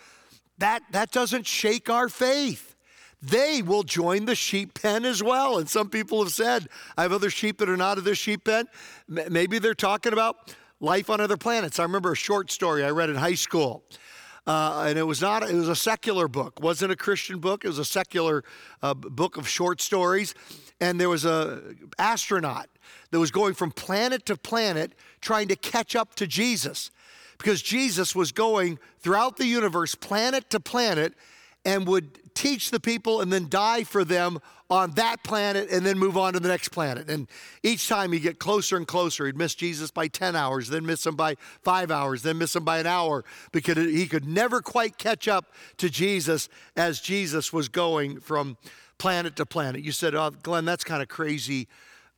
that, 0.59 0.83
that 0.91 1.11
doesn't 1.11 1.47
shake 1.47 1.89
our 1.89 2.09
faith. 2.09 2.75
They 3.21 3.61
will 3.61 3.83
join 3.83 4.25
the 4.25 4.35
sheep 4.35 4.79
pen 4.79 5.03
as 5.03 5.21
well. 5.21 5.57
And 5.57 5.67
some 5.67 5.89
people 5.89 6.23
have 6.23 6.31
said, 6.31 6.67
I 6.97 7.01
have 7.01 7.11
other 7.11 7.29
sheep 7.29 7.57
that 7.57 7.69
are 7.69 7.75
not 7.75 7.97
of 7.97 8.05
this 8.05 8.17
sheep 8.17 8.45
pen. 8.45 8.67
Maybe 9.07 9.59
they're 9.59 9.73
talking 9.73 10.13
about 10.13 10.55
life 10.79 11.09
on 11.09 11.19
other 11.19 11.35
planets. 11.35 11.79
I 11.79 11.83
remember 11.83 12.13
a 12.13 12.15
short 12.15 12.49
story 12.51 12.83
I 12.85 12.91
read 12.91 13.09
in 13.09 13.15
high 13.15 13.35
school. 13.35 13.83
Uh, 14.47 14.85
and 14.87 14.97
it 14.97 15.03
was 15.03 15.21
not 15.21 15.43
it 15.43 15.53
was 15.53 15.67
a 15.67 15.75
secular 15.75 16.27
book 16.27 16.59
wasn't 16.59 16.91
a 16.91 16.95
christian 16.95 17.39
book 17.39 17.63
it 17.63 17.67
was 17.67 17.77
a 17.77 17.85
secular 17.85 18.43
uh, 18.81 18.95
book 18.95 19.37
of 19.37 19.47
short 19.47 19.79
stories 19.79 20.33
and 20.79 20.99
there 20.99 21.09
was 21.09 21.23
a 21.23 21.61
astronaut 21.99 22.67
that 23.11 23.19
was 23.19 23.31
going 23.31 23.53
from 23.53 23.71
planet 23.71 24.25
to 24.25 24.35
planet 24.35 24.93
trying 25.21 25.47
to 25.47 25.55
catch 25.55 25.95
up 25.95 26.15
to 26.15 26.27
jesus 26.27 26.91
because 27.37 27.61
jesus 27.61 28.15
was 28.15 28.31
going 28.31 28.79
throughout 28.99 29.37
the 29.37 29.45
universe 29.45 29.95
planet 29.95 30.49
to 30.49 30.59
planet 30.59 31.13
and 31.65 31.87
would 31.87 32.33
teach 32.33 32.71
the 32.71 32.79
people 32.79 33.21
and 33.21 33.33
then 33.33 33.49
die 33.49 33.83
for 33.83 34.03
them 34.03 34.39
on 34.69 34.91
that 34.91 35.23
planet 35.23 35.69
and 35.71 35.85
then 35.85 35.97
move 35.97 36.17
on 36.17 36.33
to 36.33 36.39
the 36.39 36.47
next 36.47 36.69
planet. 36.69 37.09
And 37.09 37.27
each 37.63 37.89
time 37.89 38.11
he'd 38.11 38.21
get 38.21 38.39
closer 38.39 38.77
and 38.77 38.87
closer. 38.87 39.25
He'd 39.25 39.37
miss 39.37 39.55
Jesus 39.55 39.89
by 39.89 40.07
10 40.07 40.35
hours, 40.35 40.69
then 40.69 40.85
miss 40.85 41.05
him 41.05 41.15
by 41.15 41.35
five 41.63 41.89
hours, 41.89 42.21
then 42.21 42.37
miss 42.37 42.55
him 42.55 42.63
by 42.63 42.79
an 42.79 42.87
hour 42.87 43.25
because 43.51 43.77
he 43.77 44.07
could 44.07 44.25
never 44.25 44.61
quite 44.61 44.97
catch 44.97 45.27
up 45.27 45.53
to 45.77 45.89
Jesus 45.89 46.49
as 46.77 47.01
Jesus 47.01 47.51
was 47.51 47.67
going 47.67 48.19
from 48.19 48.57
planet 48.99 49.35
to 49.37 49.45
planet. 49.45 49.83
You 49.83 49.91
said, 49.91 50.13
oh, 50.13 50.31
Glenn, 50.31 50.65
that's 50.65 50.83
kind 50.83 51.01
of 51.01 51.07
crazy 51.07 51.67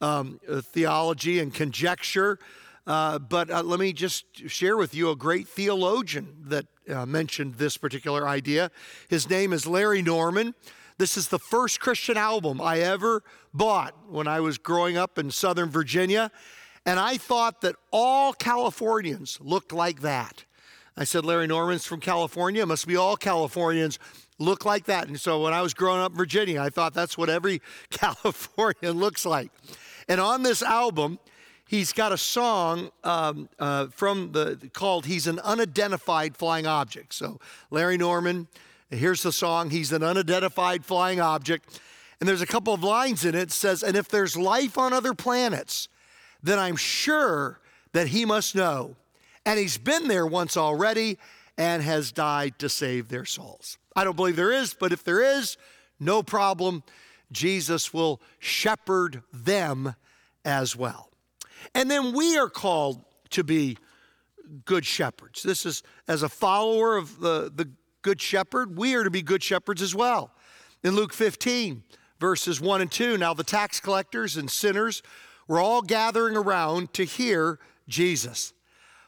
um, 0.02 0.40
uh, 0.50 0.62
theology 0.62 1.40
and 1.40 1.54
conjecture. 1.54 2.40
Uh, 2.88 3.20
but 3.20 3.50
uh, 3.50 3.62
let 3.62 3.80
me 3.80 3.94
just 3.94 4.26
share 4.50 4.76
with 4.76 4.96
you 4.96 5.12
a 5.12 5.16
great 5.16 5.48
theologian 5.48 6.36
that 6.46 6.66
uh, 6.90 7.06
mentioned 7.06 7.56
this 7.56 7.78
particular 7.78 8.28
idea. 8.28 8.72
His 9.08 9.30
name 9.30 9.54
is 9.54 9.68
Larry 9.68 10.02
Norman. 10.02 10.56
This 10.98 11.16
is 11.18 11.30
the 11.30 11.40
first 11.40 11.80
Christian 11.80 12.18
album 12.18 12.60
I 12.60 12.80
ever 12.80 13.24
bought 13.54 13.96
when 14.10 14.28
I 14.28 14.40
was 14.40 14.58
growing 14.58 14.98
up 14.98 15.18
in 15.18 15.32
Southern 15.32 15.70
Virginia. 15.70 16.32
And 16.86 17.00
I 17.00 17.18
thought 17.18 17.62
that 17.62 17.76
all 17.92 18.34
Californians 18.34 19.40
looked 19.42 19.72
like 19.72 20.02
that. 20.02 20.46
I 20.98 21.04
said, 21.04 21.24
Larry 21.24 21.48
Norman's 21.48 21.86
from 21.86 22.00
California. 22.02 22.66
Must 22.66 22.88
be 22.88 22.96
all 22.96 23.16
Californians 23.16 24.00
look 24.40 24.66
like 24.66 24.86
that. 24.86 25.08
And 25.08 25.20
so 25.20 25.42
when 25.42 25.54
I 25.54 25.62
was 25.62 25.74
growing 25.74 26.02
up 26.02 26.12
in 26.12 26.18
Virginia, 26.18 26.62
I 26.62 26.70
thought 26.70 26.94
that's 26.94 27.18
what 27.18 27.30
every 27.30 27.62
Californian 27.92 28.98
looks 28.98 29.26
like. 29.26 29.52
And 30.12 30.20
on 30.20 30.44
this 30.44 30.62
album, 30.62 31.20
he's 31.68 31.94
got 31.94 32.12
a 32.12 32.18
song 32.18 32.92
um, 33.04 33.48
uh, 33.60 33.88
from 33.88 34.34
the 34.34 34.70
called 34.74 35.06
"He's 35.06 35.28
an 35.28 35.40
Unidentified 35.40 36.36
Flying 36.36 36.68
Object." 36.68 37.14
So 37.14 37.40
Larry 37.70 37.98
Norman 37.98 38.48
Here's 38.92 39.24
the 39.24 39.32
song 39.32 39.70
He's 39.70 39.92
an 39.94 40.04
unidentified 40.04 40.86
flying 40.86 41.22
object. 41.22 41.80
And 42.20 42.28
there's 42.28 42.42
a 42.42 42.48
couple 42.48 42.74
of 42.74 42.84
lines 42.84 43.26
in 43.26 43.34
it. 43.34 43.44
it 43.44 43.52
says, 43.52 43.82
And 43.82 43.96
if 43.96 44.10
there's 44.10 44.38
life 44.38 44.78
on 44.78 44.94
other 44.94 45.14
planets, 45.14 45.88
then 46.44 46.60
I'm 46.60 46.76
sure 46.76 47.60
that 47.94 48.08
he 48.08 48.26
must 48.26 48.54
know. 48.54 48.96
And 49.46 49.58
he's 49.58 49.78
been 49.78 50.08
there 50.08 50.28
once 50.28 50.56
already 50.56 51.18
and 51.58 51.82
has 51.82 52.12
died 52.12 52.60
to 52.60 52.70
save 52.70 53.10
their 53.10 53.26
souls. 53.26 53.78
I 53.96 54.04
don't 54.04 54.16
believe 54.16 54.36
there 54.36 54.52
is, 54.52 54.74
but 54.74 54.92
if 54.92 55.04
there 55.04 55.22
is, 55.40 55.58
no 56.00 56.22
problem. 56.22 56.84
Jesus 57.32 57.94
will 57.94 58.22
shepherd 58.40 59.24
them 59.34 59.96
as 60.46 60.76
well. 60.76 61.10
And 61.76 61.90
then 61.90 62.14
we 62.14 62.38
are 62.38 62.50
called 62.50 63.04
to 63.32 63.44
be 63.44 63.78
good 64.66 64.86
shepherds. 64.86 65.44
This 65.44 65.66
is 65.66 65.84
as 66.08 66.24
a 66.24 66.30
follower 66.30 66.98
of 66.98 67.20
the, 67.20 67.52
the 67.54 67.70
good 68.02 68.22
shepherd, 68.22 68.78
we 68.78 68.96
are 68.96 69.04
to 69.04 69.12
be 69.12 69.22
good 69.22 69.44
shepherds 69.44 69.82
as 69.82 69.96
well. 69.96 70.32
In 70.84 70.96
Luke 70.96 71.14
15, 71.14 71.84
verses 72.20 72.60
1 72.60 72.82
and 72.82 72.92
2, 72.92 73.18
now 73.18 73.34
the 73.34 73.44
tax 73.44 73.80
collectors 73.80 74.38
and 74.38 74.50
sinners 74.50 75.04
were 75.48 75.60
all 75.60 75.82
gathering 75.82 76.36
around 76.36 76.94
to 76.94 77.04
hear 77.04 77.60
Jesus. 77.88 78.54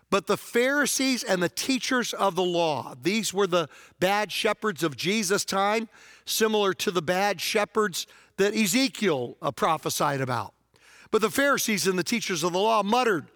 But 0.10 0.28
the 0.28 0.38
Pharisees 0.38 1.24
and 1.24 1.42
the 1.42 1.50
teachers 1.50 2.14
of 2.14 2.36
the 2.36 2.44
law, 2.44 2.94
these 3.02 3.34
were 3.34 3.48
the 3.48 3.68
bad 4.00 4.32
shepherds 4.32 4.84
of 4.84 4.96
Jesus' 4.96 5.44
time, 5.44 5.90
similar 6.26 6.74
to 6.76 6.92
the 6.92 7.02
bad 7.02 7.42
shepherds 7.42 8.06
that 8.38 8.54
Ezekiel 8.54 9.38
uh, 9.42 9.52
prophesied 9.52 10.22
about. 10.22 10.54
But 11.14 11.22
the 11.22 11.30
Pharisees 11.30 11.86
and 11.86 11.98
the 11.98 12.04
teachers 12.04 12.44
of 12.44 12.54
the 12.54 12.60
law 12.60 12.82
muttered, 12.82 13.28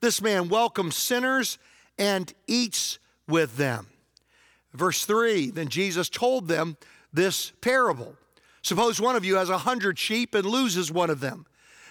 This 0.00 0.22
man 0.22 0.48
welcomes 0.48 0.96
sinners 0.96 1.58
and 1.98 2.32
eats 2.46 2.98
with 3.28 3.58
them. 3.58 3.88
Verse 4.72 5.04
3 5.04 5.50
Then 5.50 5.68
Jesus 5.68 6.08
told 6.08 6.48
them 6.48 6.78
this 7.12 7.52
parable 7.60 8.14
Suppose 8.62 9.02
one 9.02 9.16
of 9.16 9.24
you 9.26 9.36
has 9.36 9.50
a 9.50 9.58
hundred 9.58 9.98
sheep 9.98 10.34
and 10.34 10.46
loses 10.46 10.90
one 10.90 11.10
of 11.10 11.20
them. 11.20 11.44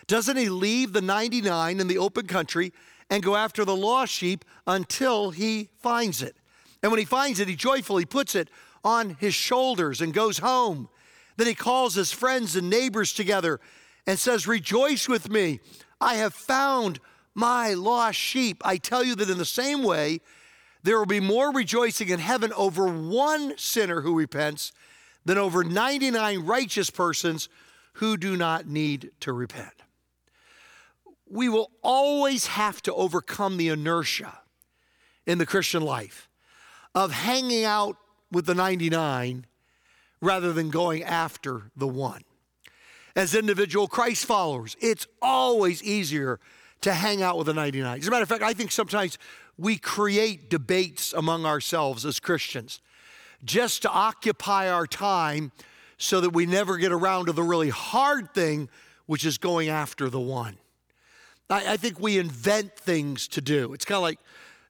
Doesn't 0.07 0.35
he 0.35 0.49
leave 0.49 0.93
the 0.93 1.01
99 1.01 1.79
in 1.79 1.87
the 1.87 1.99
open 1.99 2.25
country 2.25 2.73
and 3.11 3.21
go 3.21 3.35
after 3.35 3.63
the 3.63 3.75
lost 3.75 4.13
sheep 4.13 4.45
until 4.65 5.29
he 5.29 5.69
finds 5.77 6.23
it? 6.23 6.35
And 6.81 6.91
when 6.91 6.97
he 6.97 7.05
finds 7.05 7.39
it, 7.39 7.47
he 7.47 7.55
joyfully 7.55 8.05
puts 8.05 8.33
it 8.33 8.49
on 8.83 9.15
his 9.19 9.35
shoulders 9.35 10.01
and 10.01 10.11
goes 10.11 10.39
home. 10.39 10.89
Then 11.37 11.45
he 11.45 11.53
calls 11.53 11.93
his 11.93 12.11
friends 12.11 12.55
and 12.55 12.67
neighbors 12.67 13.13
together 13.13 13.59
and 14.07 14.19
says, 14.19 14.47
Rejoice 14.47 15.07
with 15.07 15.29
me. 15.29 15.59
I 15.99 16.15
have 16.15 16.33
found 16.33 16.99
my 17.33 17.73
lost 17.73 18.17
sheep. 18.17 18.61
I 18.65 18.77
tell 18.77 19.03
you 19.03 19.15
that 19.15 19.29
in 19.29 19.37
the 19.37 19.45
same 19.45 19.83
way, 19.83 20.21
there 20.83 20.97
will 20.97 21.05
be 21.05 21.19
more 21.19 21.51
rejoicing 21.51 22.09
in 22.09 22.19
heaven 22.19 22.53
over 22.53 22.87
one 22.87 23.57
sinner 23.57 24.01
who 24.01 24.17
repents 24.17 24.71
than 25.25 25.37
over 25.37 25.63
99 25.63 26.45
righteous 26.45 26.89
persons 26.89 27.49
who 27.93 28.17
do 28.17 28.37
not 28.37 28.67
need 28.67 29.09
to 29.21 29.33
repent. 29.33 29.73
We 31.27 31.49
will 31.49 31.71
always 31.81 32.45
have 32.47 32.81
to 32.83 32.93
overcome 32.93 33.57
the 33.57 33.69
inertia 33.69 34.39
in 35.25 35.39
the 35.39 35.45
Christian 35.45 35.81
life 35.81 36.29
of 36.93 37.11
hanging 37.11 37.63
out 37.63 37.97
with 38.31 38.45
the 38.45 38.53
99 38.53 39.47
rather 40.21 40.53
than 40.53 40.69
going 40.69 41.03
after 41.03 41.71
the 41.75 41.87
one. 41.87 42.24
As 43.15 43.33
individual 43.33 43.87
Christ 43.87 44.25
followers, 44.25 44.75
it's 44.81 45.07
always 45.21 45.81
easier 45.83 46.39
to 46.81 46.93
hang 46.93 47.21
out 47.21 47.37
with 47.37 47.47
the 47.47 47.53
99. 47.53 47.99
As 47.99 48.07
a 48.07 48.11
matter 48.11 48.23
of 48.23 48.29
fact, 48.29 48.43
I 48.43 48.53
think 48.53 48.71
sometimes 48.71 49.17
we 49.57 49.77
create 49.77 50.49
debates 50.49 51.13
among 51.13 51.45
ourselves 51.45 52.05
as 52.05 52.19
Christians 52.19 52.81
just 53.43 53.83
to 53.83 53.89
occupy 53.89 54.69
our 54.69 54.87
time 54.87 55.51
so 55.97 56.19
that 56.21 56.31
we 56.31 56.45
never 56.45 56.77
get 56.77 56.91
around 56.91 57.27
to 57.27 57.31
the 57.31 57.43
really 57.43 57.69
hard 57.69 58.33
thing, 58.33 58.69
which 59.05 59.25
is 59.25 59.37
going 59.37 59.69
after 59.69 60.09
the 60.09 60.19
one. 60.19 60.57
I, 61.49 61.73
I 61.73 61.77
think 61.77 61.99
we 61.99 62.17
invent 62.17 62.75
things 62.75 63.27
to 63.29 63.41
do. 63.41 63.73
It's 63.73 63.85
kind 63.85 63.97
of 63.97 64.01
like 64.03 64.19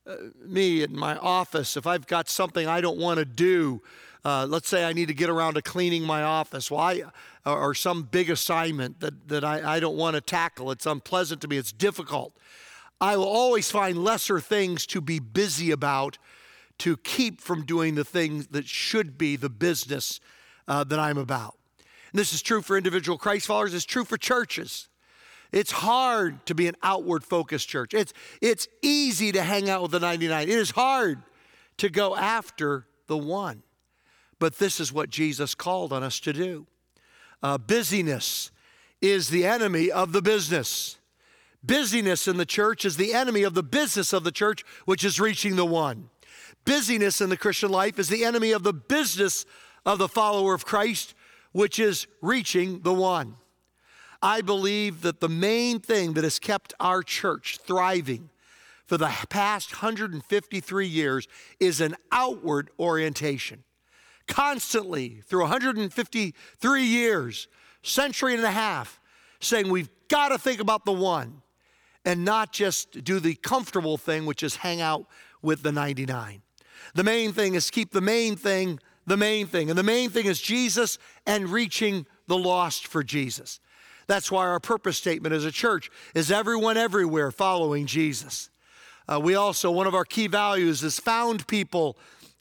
uh, 0.06 0.16
me 0.46 0.84
in 0.84 0.96
my 0.96 1.18
office. 1.18 1.78
If 1.78 1.88
I've 1.88 2.06
got 2.06 2.30
something 2.30 2.68
I 2.68 2.82
don't 2.82 3.00
want 3.00 3.18
to 3.18 3.26
do, 3.26 3.82
uh, 4.26 4.48
let's 4.50 4.68
say 4.68 4.84
I 4.84 4.92
need 4.92 5.08
to 5.08 5.14
get 5.14 5.30
around 5.30 5.54
to 5.54 5.62
cleaning 5.62 6.04
my 6.04 6.24
office, 6.24 6.72
well, 6.72 6.82
I, 6.82 7.04
or, 7.46 7.76
some 7.76 8.04
big 8.04 8.32
assignment 8.32 9.00
that, 9.00 9.28
that 9.28 9.44
I, 9.44 9.76
I 9.76 9.80
don't 9.80 9.96
want 9.96 10.16
to 10.16 10.22
tackle. 10.22 10.72
It's 10.72 10.88
unpleasant 10.88 11.42
to 11.42 11.48
me, 11.48 11.58
it's 11.58 11.72
difficult. 11.72 12.36
I 13.00 13.18
will 13.18 13.26
always 13.26 13.70
find 13.70 14.04
lesser 14.04 14.40
things 14.40 14.88
to 14.88 15.00
be 15.00 15.20
busy 15.20 15.70
about 15.70 16.18
to 16.80 16.98
keep 16.98 17.40
from 17.40 17.66
doing 17.66 17.94
the 17.94 18.04
things 18.04 18.48
that 18.48 18.68
should 18.68 19.18
be 19.18 19.36
the 19.36 19.50
business 19.50 20.20
uh, 20.68 20.84
that 20.86 21.00
I'm 21.00 21.20
about. 21.20 21.56
And 22.12 22.20
this 22.20 22.34
is 22.34 22.42
true 22.42 22.64
for 22.64 22.78
individual 22.78 23.20
Christ 23.20 23.46
followers, 23.46 23.76
it's 23.76 23.86
true 23.86 24.06
for 24.06 24.18
churches. 24.18 24.90
It's 25.52 25.72
hard 25.72 26.44
to 26.48 26.56
be 26.56 26.68
an 26.68 26.76
outward 26.82 27.24
focused 27.24 27.70
church. 27.70 27.94
It's, 27.94 28.12
it's 28.42 28.68
easy 28.82 29.32
to 29.34 29.44
hang 29.44 29.70
out 29.70 29.84
with 29.84 29.92
the 29.92 30.00
99. 30.00 30.44
It 30.44 30.50
is 30.50 30.72
hard 30.72 31.22
to 31.78 31.90
go 31.90 32.16
after 32.16 32.88
the 33.08 33.18
one. 33.18 33.62
But 34.40 34.58
this 34.58 34.80
is 34.80 34.92
what 34.92 35.10
Jesus 35.10 35.56
called 35.56 35.94
on 35.94 36.04
us 36.04 36.20
to 36.22 36.34
do. 36.34 36.68
Uh, 37.42 37.58
busyness 37.58 38.52
is 39.02 39.30
the 39.30 39.46
enemy 39.46 39.92
of 39.92 40.12
the 40.12 40.22
business. 40.22 40.98
Busyness 41.64 42.28
in 42.28 42.38
the 42.38 42.46
church 42.46 42.86
is 42.86 42.98
the 42.98 43.14
enemy 43.14 43.44
of 43.44 43.54
the 43.54 43.64
business 43.64 44.14
of 44.14 44.24
the 44.24 44.32
church, 44.32 44.64
which 44.86 45.04
is 45.04 45.20
reaching 45.20 45.56
the 45.56 45.66
one. 45.66 46.10
Busyness 46.64 47.22
in 47.22 47.30
the 47.30 47.38
Christian 47.38 47.72
life 47.72 48.00
is 48.00 48.10
the 48.10 48.26
enemy 48.26 48.52
of 48.52 48.64
the 48.64 48.74
business 48.74 49.46
of 49.86 50.00
the 50.00 50.08
follower 50.08 50.54
of 50.54 50.66
Christ, 50.66 51.14
which 51.52 51.80
is 51.80 52.08
reaching 52.22 52.82
the 52.82 52.94
one. 52.94 53.36
I 54.22 54.42
believe 54.42 55.02
that 55.02 55.20
the 55.20 55.30
main 55.30 55.80
thing 55.80 56.14
that 56.14 56.24
has 56.24 56.40
kept 56.40 56.74
our 56.80 57.04
church 57.04 57.60
thriving 57.66 58.30
for 58.86 58.98
the 58.98 59.12
past 59.30 59.72
153 59.84 60.88
years 60.88 61.28
is 61.60 61.82
an 61.82 61.96
outward 62.12 62.70
orientation. 62.80 63.64
Constantly, 64.28 65.22
through 65.26 65.42
153 65.42 66.84
years, 66.84 67.48
century 67.84 68.34
and 68.34 68.44
a 68.44 68.52
half, 68.52 69.00
saying 69.40 69.70
we've 69.70 69.90
got 70.08 70.30
to 70.30 70.38
think 70.38 70.60
about 70.60 70.86
the 70.86 70.92
one 70.92 71.42
and 72.04 72.26
not 72.26 72.52
just 72.52 73.04
do 73.04 73.20
the 73.20 73.36
comfortable 73.36 73.98
thing, 73.98 74.26
which 74.26 74.44
is 74.44 74.58
hang 74.58 74.82
out 74.82 75.06
with 75.42 75.64
the 75.64 75.72
99. 75.72 76.42
The 76.94 77.04
main 77.04 77.34
thing 77.34 77.56
is 77.56 77.70
keep 77.70 77.92
the 77.92 78.02
main 78.02 78.36
thing 78.36 78.80
the 79.06 79.18
main 79.18 79.48
thing. 79.48 79.70
And 79.70 79.78
the 79.78 79.84
main 79.84 80.10
thing 80.10 80.26
is 80.26 80.42
Jesus 80.42 80.98
and 81.26 81.50
reaching 81.50 82.06
the 82.28 82.38
lost 82.38 82.88
for 82.88 83.04
Jesus. 83.04 83.60
That's 84.08 84.32
why 84.32 84.48
our 84.48 84.60
purpose 84.60 84.98
statement 84.98 85.34
as 85.34 85.46
a 85.46 85.52
church 85.52 85.90
is 86.14 86.32
everyone 86.32 86.78
everywhere 86.78 87.32
following 87.32 87.86
Jesus. 87.86 88.50
Uh, 89.08 89.20
we 89.22 89.36
also, 89.36 89.72
one 89.72 89.88
of 89.88 89.96
our 89.96 90.06
key 90.06 90.28
values 90.28 90.84
is 90.84 91.00
found 91.00 91.48
people, 91.48 91.98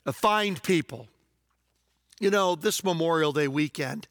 uh, 0.06 0.12
find 0.12 0.62
people. 0.62 1.08
You 2.20 2.30
know, 2.30 2.54
this 2.54 2.84
Memorial 2.84 3.32
Day 3.32 3.48
weekend, 3.48 4.06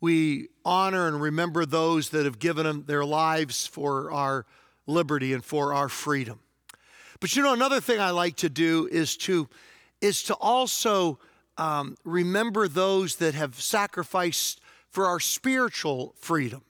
we 0.00 0.48
honor 0.64 1.06
and 1.06 1.20
remember 1.20 1.64
those 1.64 2.10
that 2.10 2.24
have 2.24 2.38
given 2.38 2.66
them 2.66 2.84
their 2.86 3.04
lives 3.04 3.66
for 3.66 4.10
our 4.10 4.44
liberty 4.86 5.32
and 5.32 5.44
for 5.44 5.72
our 5.72 5.88
freedom. 5.88 6.40
But 7.20 7.36
you 7.36 7.42
know, 7.42 7.52
another 7.52 7.80
thing 7.80 8.00
I 8.00 8.10
like 8.10 8.36
to 8.36 8.48
do 8.48 8.88
is 8.90 9.16
to 9.18 9.48
is 10.00 10.22
to 10.24 10.34
also 10.34 11.18
um, 11.56 11.96
remember 12.04 12.68
those 12.68 13.16
that 13.16 13.34
have 13.34 13.60
sacrificed 13.60 14.60
for 14.88 15.06
our 15.06 15.20
spiritual 15.20 16.14
freedom. 16.18 16.62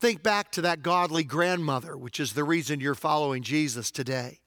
Think 0.00 0.22
back 0.22 0.52
to 0.52 0.62
that 0.62 0.82
godly 0.82 1.24
grandmother, 1.24 1.96
which 1.96 2.20
is 2.20 2.32
the 2.32 2.44
reason 2.44 2.80
you're 2.80 2.94
following 2.94 3.42
Jesus 3.42 3.90
today, 3.90 4.40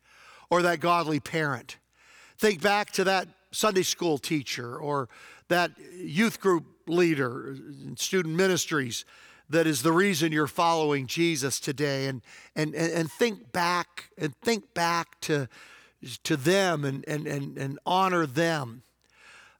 or 0.49 0.61
that 0.61 0.79
godly 0.79 1.19
parent. 1.19 1.77
Think 2.37 2.61
back 2.61 2.91
to 2.91 3.03
that 3.05 3.27
Sunday 3.51 3.83
school 3.83 4.17
teacher 4.17 4.77
or 4.77 5.09
that 5.47 5.71
youth 5.95 6.39
group 6.39 6.65
leader 6.87 7.55
student 7.95 8.35
ministries 8.35 9.05
that 9.49 9.65
is 9.65 9.81
the 9.81 9.91
reason 9.91 10.31
you're 10.31 10.47
following 10.47 11.07
Jesus 11.07 11.59
today. 11.59 12.07
And, 12.07 12.21
and, 12.55 12.75
and 12.75 13.11
think 13.11 13.51
back 13.51 14.09
and 14.17 14.35
think 14.37 14.73
back 14.73 15.19
to, 15.21 15.47
to 16.23 16.35
them 16.35 16.83
and, 16.83 17.07
and, 17.07 17.27
and, 17.27 17.57
and 17.57 17.79
honor 17.85 18.25
them. 18.25 18.83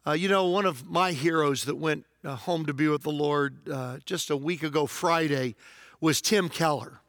Uh, 0.05 0.11
you 0.11 0.29
know, 0.29 0.45
one 0.45 0.65
of 0.65 0.89
my 0.89 1.11
heroes 1.11 1.65
that 1.65 1.75
went 1.75 2.05
uh, 2.23 2.35
home 2.35 2.65
to 2.65 2.73
be 2.73 2.87
with 2.87 3.03
the 3.03 3.11
Lord 3.11 3.69
uh, 3.69 3.97
just 4.05 4.29
a 4.29 4.37
week 4.37 4.63
ago 4.63 4.85
Friday 4.85 5.55
was 5.99 6.21
Tim 6.21 6.49
Keller. 6.49 7.01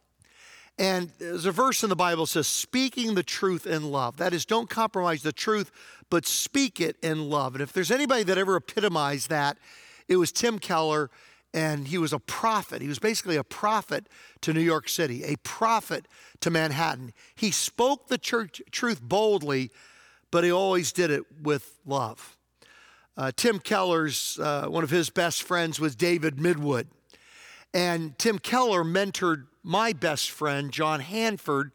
And 0.79 1.11
there's 1.19 1.45
a 1.45 1.53
verse 1.53 1.83
in 1.83 1.89
the 1.89 1.97
Bible 1.97 2.27
says, 2.27 2.47
speaking 2.47 3.15
the 3.15 3.25
truth 3.25 3.67
in 3.67 3.91
love. 3.91 4.17
That 4.19 4.33
is, 4.33 4.45
don't 4.45 4.71
compromise 4.71 5.23
the 5.23 5.33
truth, 5.33 5.73
but 6.09 6.25
speak 6.25 6.81
it 6.81 6.97
in 7.03 7.29
love. 7.29 7.55
And 7.55 7.63
if 7.63 7.73
there's 7.73 7.91
anybody 7.91 8.23
that 8.23 8.39
ever 8.39 8.55
epitomized 8.55 9.29
that, 9.29 9.59
it 10.07 10.17
was 10.17 10.31
Tim 10.31 10.61
Keller, 10.61 11.11
and 11.53 11.89
he 11.89 11.99
was 11.99 12.13
a 12.13 12.21
prophet. 12.21 12.81
He 12.81 12.89
was 12.89 13.01
basically 13.01 13.37
a 13.37 13.45
prophet 13.45 14.09
to 14.43 14.53
New 14.53 14.61
York 14.61 14.89
City, 14.89 15.25
a 15.25 15.37
prophet 15.39 16.07
to 16.41 16.51
Manhattan. 16.51 17.13
He 17.35 17.51
spoke 17.51 18.07
the 18.07 18.19
church, 18.19 18.63
truth 18.71 19.03
boldly, 19.03 19.71
but 20.31 20.45
he 20.45 20.53
always 20.53 20.93
did 20.93 21.11
it 21.11 21.25
with 21.43 21.81
love. 21.85 22.37
Uh, 23.17 23.33
Tim 23.35 23.59
Keller's, 23.59 24.39
uh, 24.39 24.67
one 24.69 24.85
of 24.85 24.91
his 24.91 25.11
best 25.11 25.43
friends 25.43 25.81
was 25.81 25.97
David 25.97 26.37
Midwood. 26.37 26.87
And 27.75 28.19
Tim 28.19 28.39
Keller 28.39 28.83
mentored 28.83 29.47
my 29.63 29.93
best 29.93 30.31
friend, 30.31 30.73
John 30.73 31.01
Hanford, 31.01 31.73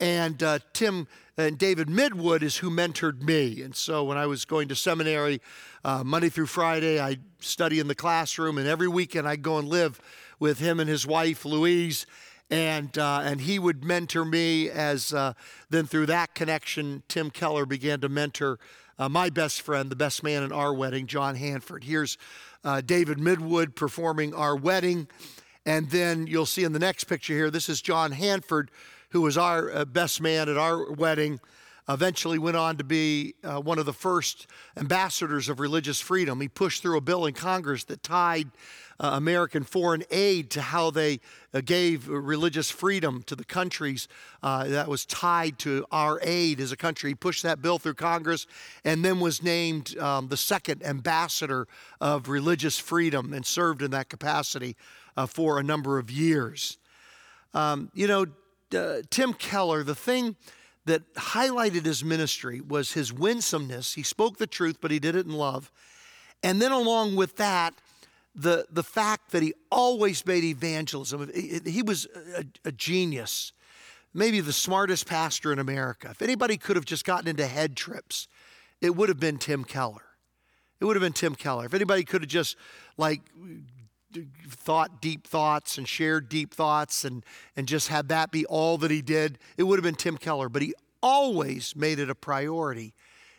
and 0.00 0.42
uh, 0.42 0.58
Tim 0.72 1.06
and 1.36 1.56
David 1.56 1.86
Midwood 1.86 2.42
is 2.42 2.56
who 2.56 2.70
mentored 2.70 3.22
me. 3.22 3.62
And 3.62 3.74
so 3.74 4.02
when 4.02 4.18
I 4.18 4.26
was 4.26 4.44
going 4.44 4.66
to 4.68 4.74
seminary 4.74 5.40
uh, 5.84 6.02
Monday 6.02 6.28
through 6.28 6.46
Friday, 6.46 7.00
I 7.00 7.18
study 7.38 7.78
in 7.78 7.86
the 7.86 7.94
classroom, 7.94 8.58
and 8.58 8.66
every 8.66 8.88
weekend 8.88 9.28
I'd 9.28 9.42
go 9.42 9.58
and 9.58 9.68
live 9.68 10.00
with 10.40 10.58
him 10.58 10.80
and 10.80 10.90
his 10.90 11.06
wife, 11.06 11.44
Louise. 11.44 12.06
And, 12.50 12.96
uh, 12.98 13.20
and 13.22 13.42
he 13.42 13.58
would 13.58 13.84
mentor 13.84 14.24
me 14.24 14.70
as 14.70 15.12
uh, 15.12 15.34
then 15.70 15.86
through 15.86 16.06
that 16.06 16.34
connection, 16.34 17.02
Tim 17.06 17.30
Keller 17.30 17.66
began 17.66 18.00
to 18.00 18.08
mentor 18.08 18.58
uh, 18.98 19.08
my 19.08 19.30
best 19.30 19.60
friend, 19.60 19.90
the 19.90 19.96
best 19.96 20.24
man 20.24 20.42
in 20.42 20.50
our 20.50 20.74
wedding, 20.74 21.06
John 21.06 21.36
Hanford. 21.36 21.84
Here's 21.84 22.18
uh, 22.64 22.80
David 22.80 23.18
Midwood 23.18 23.74
performing 23.74 24.34
our 24.34 24.56
wedding. 24.56 25.08
And 25.66 25.90
then 25.90 26.26
you'll 26.26 26.46
see 26.46 26.64
in 26.64 26.72
the 26.72 26.78
next 26.78 27.04
picture 27.04 27.34
here, 27.34 27.50
this 27.50 27.68
is 27.68 27.82
John 27.82 28.12
Hanford, 28.12 28.70
who 29.10 29.20
was 29.22 29.36
our 29.36 29.70
uh, 29.70 29.84
best 29.84 30.20
man 30.20 30.48
at 30.48 30.56
our 30.56 30.90
wedding. 30.92 31.40
Eventually 31.88 32.38
went 32.38 32.56
on 32.56 32.76
to 32.76 32.84
be 32.84 33.34
uh, 33.42 33.60
one 33.60 33.78
of 33.78 33.86
the 33.86 33.92
first 33.92 34.46
ambassadors 34.76 35.48
of 35.48 35.58
religious 35.58 36.00
freedom. 36.00 36.40
He 36.40 36.48
pushed 36.48 36.82
through 36.82 36.98
a 36.98 37.00
bill 37.00 37.24
in 37.24 37.34
Congress 37.34 37.84
that 37.84 38.02
tied 38.02 38.50
uh, 39.00 39.10
American 39.14 39.62
foreign 39.62 40.02
aid 40.10 40.50
to 40.50 40.60
how 40.60 40.90
they 40.90 41.20
uh, 41.54 41.60
gave 41.64 42.08
religious 42.08 42.70
freedom 42.70 43.22
to 43.22 43.36
the 43.36 43.44
countries 43.44 44.08
uh, 44.42 44.64
that 44.64 44.88
was 44.88 45.06
tied 45.06 45.58
to 45.60 45.86
our 45.92 46.18
aid 46.22 46.60
as 46.60 46.72
a 46.72 46.76
country. 46.76 47.10
He 47.10 47.14
pushed 47.14 47.42
that 47.44 47.62
bill 47.62 47.78
through 47.78 47.94
Congress 47.94 48.46
and 48.84 49.04
then 49.04 49.20
was 49.20 49.42
named 49.42 49.96
um, 49.98 50.28
the 50.28 50.36
second 50.36 50.84
ambassador 50.84 51.68
of 52.00 52.28
religious 52.28 52.78
freedom 52.78 53.32
and 53.32 53.46
served 53.46 53.82
in 53.82 53.92
that 53.92 54.08
capacity 54.08 54.76
uh, 55.16 55.26
for 55.26 55.58
a 55.58 55.62
number 55.62 55.98
of 55.98 56.10
years. 56.10 56.78
Um, 57.54 57.90
you 57.94 58.06
know, 58.06 58.26
uh, 58.76 59.02
Tim 59.10 59.32
Keller, 59.32 59.82
the 59.82 59.94
thing 59.94 60.36
that 60.88 61.14
highlighted 61.14 61.84
his 61.84 62.02
ministry 62.02 62.60
was 62.60 62.92
his 62.92 63.12
winsomeness. 63.12 63.94
He 63.94 64.02
spoke 64.02 64.38
the 64.38 64.46
truth, 64.46 64.78
but 64.80 64.90
he 64.90 64.98
did 64.98 65.14
it 65.14 65.26
in 65.26 65.32
love. 65.32 65.70
And 66.42 66.60
then, 66.60 66.72
along 66.72 67.16
with 67.16 67.36
that, 67.36 67.74
the, 68.34 68.66
the 68.70 68.82
fact 68.82 69.32
that 69.32 69.42
he 69.42 69.54
always 69.70 70.24
made 70.24 70.44
evangelism, 70.44 71.30
he 71.66 71.82
was 71.82 72.06
a, 72.36 72.44
a 72.64 72.72
genius, 72.72 73.52
maybe 74.14 74.40
the 74.40 74.52
smartest 74.52 75.06
pastor 75.06 75.52
in 75.52 75.58
America. 75.58 76.08
If 76.10 76.22
anybody 76.22 76.56
could 76.56 76.76
have 76.76 76.84
just 76.84 77.04
gotten 77.04 77.28
into 77.28 77.46
head 77.46 77.76
trips, 77.76 78.28
it 78.80 78.94
would 78.96 79.08
have 79.08 79.20
been 79.20 79.38
Tim 79.38 79.64
Keller. 79.64 80.02
It 80.80 80.84
would 80.84 80.96
have 80.96 81.02
been 81.02 81.12
Tim 81.12 81.34
Keller. 81.34 81.66
If 81.66 81.74
anybody 81.74 82.04
could 82.04 82.22
have 82.22 82.30
just 82.30 82.56
like 82.96 83.20
thought 84.48 85.00
deep 85.00 85.26
thoughts 85.26 85.78
and 85.78 85.88
shared 85.88 86.28
deep 86.28 86.54
thoughts 86.54 87.04
and, 87.04 87.24
and 87.56 87.68
just 87.68 87.88
had 87.88 88.08
that 88.08 88.30
be 88.30 88.46
all 88.46 88.78
that 88.78 88.90
he 88.90 89.02
did, 89.02 89.38
it 89.56 89.64
would 89.64 89.78
have 89.78 89.84
been 89.84 89.94
Tim 89.94 90.16
Keller. 90.16 90.48
But 90.48 90.62
he 90.62 90.74
always 91.02 91.76
made 91.76 91.98
it 91.98 92.10
a 92.10 92.14
priority 92.14 92.94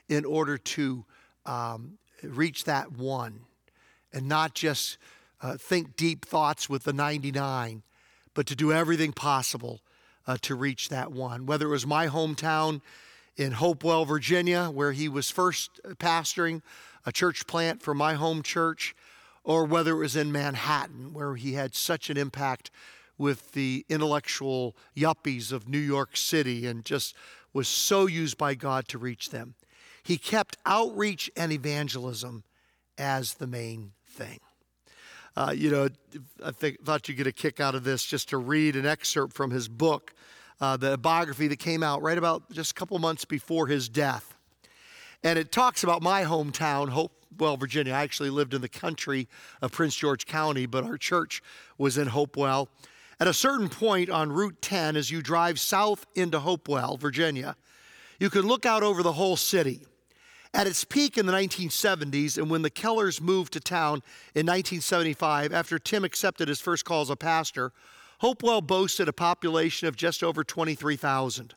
in 0.08 0.26
order 0.26 0.58
to 0.58 1.06
um, 1.46 1.98
reach 2.24 2.64
that 2.66 2.92
one 2.92 3.42
and 4.14 4.28
not 4.28 4.56
just 4.56 4.98
uh, 5.42 5.58
think 5.58 5.96
deep 5.96 6.26
thoughts 6.26 6.70
with 6.70 6.84
the 6.84 6.94
99, 6.94 7.84
but 8.34 8.46
to 8.48 8.56
do 8.56 8.72
everything 8.72 9.14
possible 9.14 9.82
uh, 10.28 10.38
to 10.42 10.56
reach 10.56 10.90
that 10.90 11.12
one. 11.12 11.46
Whether 11.46 11.68
it 11.68 11.72
was 11.72 11.88
my 11.88 12.08
hometown 12.08 12.82
in 13.38 13.54
Hopewell, 13.54 14.06
Virginia, 14.06 14.66
where 14.66 14.92
he 14.92 15.08
was 15.08 15.30
first 15.30 15.80
pastoring 15.96 16.62
a 17.06 17.12
church 17.12 17.48
plant 17.48 17.82
for 17.82 17.94
my 17.94 18.16
home 18.16 18.44
church, 18.44 18.96
or 19.44 19.66
whether 19.66 19.92
it 19.94 20.00
was 20.00 20.16
in 20.16 20.32
Manhattan, 20.32 21.14
where 21.14 21.36
he 21.36 21.54
had 21.54 21.76
such 21.76 22.10
an 22.10 22.18
impact 22.18 22.72
with 23.18 23.52
the 23.52 23.86
intellectual 23.90 24.76
yuppies 24.96 25.52
of 25.52 25.68
New 25.68 25.78
York 25.78 26.16
City 26.16 26.66
and 26.66 26.86
just 26.86 27.16
was 27.54 27.68
so 27.68 28.06
used 28.06 28.38
by 28.38 28.56
God 28.56 28.88
to 28.88 28.98
reach 28.98 29.30
them. 29.30 29.56
He 30.04 30.18
kept 30.18 30.58
outreach 30.66 31.30
and 31.36 31.52
evangelism 31.52 32.44
as 32.98 33.36
the 33.36 33.48
main 33.48 33.92
thing. 34.08 34.40
Uh, 35.36 35.54
you 35.56 35.70
know, 35.70 35.90
I 36.44 36.52
think, 36.52 36.84
thought 36.84 37.08
you'd 37.08 37.16
get 37.16 37.28
a 37.28 37.32
kick 37.32 37.60
out 37.60 37.76
of 37.76 37.84
this 37.84 38.04
just 38.04 38.30
to 38.30 38.38
read 38.38 38.76
an 38.76 38.86
excerpt 38.86 39.34
from 39.34 39.52
his 39.52 39.68
book, 39.68 40.14
uh, 40.60 40.78
the 40.78 40.98
biography 40.98 41.48
that 41.48 41.60
came 41.60 41.84
out 41.84 42.02
right 42.02 42.18
about 42.18 42.50
just 42.52 42.72
a 42.72 42.74
couple 42.74 42.98
months 43.00 43.26
before 43.26 43.68
his 43.68 43.88
death. 43.90 44.36
And 45.24 45.38
it 45.38 45.52
talks 45.52 45.84
about 45.84 46.02
my 46.02 46.24
hometown, 46.24 46.90
Hopewell, 46.90 47.58
Virginia. 47.58 47.94
I 47.94 48.04
actually 48.04 48.30
lived 48.30 48.54
in 48.54 48.62
the 48.62 48.70
country 48.70 49.28
of 49.62 49.72
Prince 49.72 49.96
George 49.96 50.26
County, 50.26 50.66
but 50.66 50.84
our 50.84 50.98
church 50.98 51.42
was 51.78 51.98
in 51.98 52.08
Hopewell. 52.08 52.70
At 53.20 53.28
a 53.28 53.34
certain 53.34 53.68
point 53.68 54.10
on 54.10 54.32
Route 54.32 54.62
10, 54.62 54.96
as 54.96 55.12
you 55.12 55.22
drive 55.22 55.60
south 55.60 56.06
into 56.16 56.40
Hopewell, 56.40 56.96
Virginia, 56.96 57.58
you 58.18 58.30
can 58.30 58.44
look 58.44 58.66
out 58.66 58.82
over 58.82 59.04
the 59.04 59.14
whole 59.14 59.36
city. 59.36 59.82
At 60.54 60.68
its 60.68 60.86
peak 60.86 61.18
in 61.18 61.26
the 61.26 61.34
1970s, 61.34 62.38
and 62.38 62.50
when 62.50 62.62
the 62.62 62.70
Kellers 62.70 63.22
moved 63.22 63.54
to 63.54 63.60
town 63.60 64.02
in 64.34 64.46
1975, 64.46 65.54
after 65.54 65.78
Tim 65.78 66.06
accepted 66.06 66.48
his 66.48 66.62
first 66.62 66.86
call 66.86 67.02
as 67.02 67.10
a 67.10 67.16
pastor, 67.16 67.72
Hopewell 68.20 68.62
boasted 68.62 69.08
a 69.08 69.14
population 69.14 69.88
of 69.88 69.96
just 69.96 70.24
over 70.24 70.44
23,000. 70.44 71.56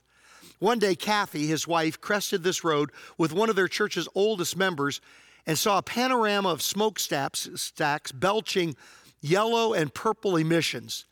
One 0.62 0.79
day, 0.79 0.94
Kathy, 0.94 1.48
his 1.48 1.66
wife, 1.66 2.01
crested 2.01 2.44
this 2.44 2.62
road 2.62 2.92
with 3.18 3.33
one 3.33 3.51
of 3.51 3.57
their 3.57 3.66
church's 3.66 4.09
oldest 4.14 4.57
members 4.57 5.01
and 5.44 5.59
saw 5.59 5.79
a 5.79 5.83
panorama 5.83 6.51
of 6.51 6.62
smokestacks 6.62 7.48
stacks 7.57 8.12
belching 8.12 8.77
yellow 9.20 9.72
and 9.72 9.92
purple 9.92 10.37
emissions. 10.37 11.05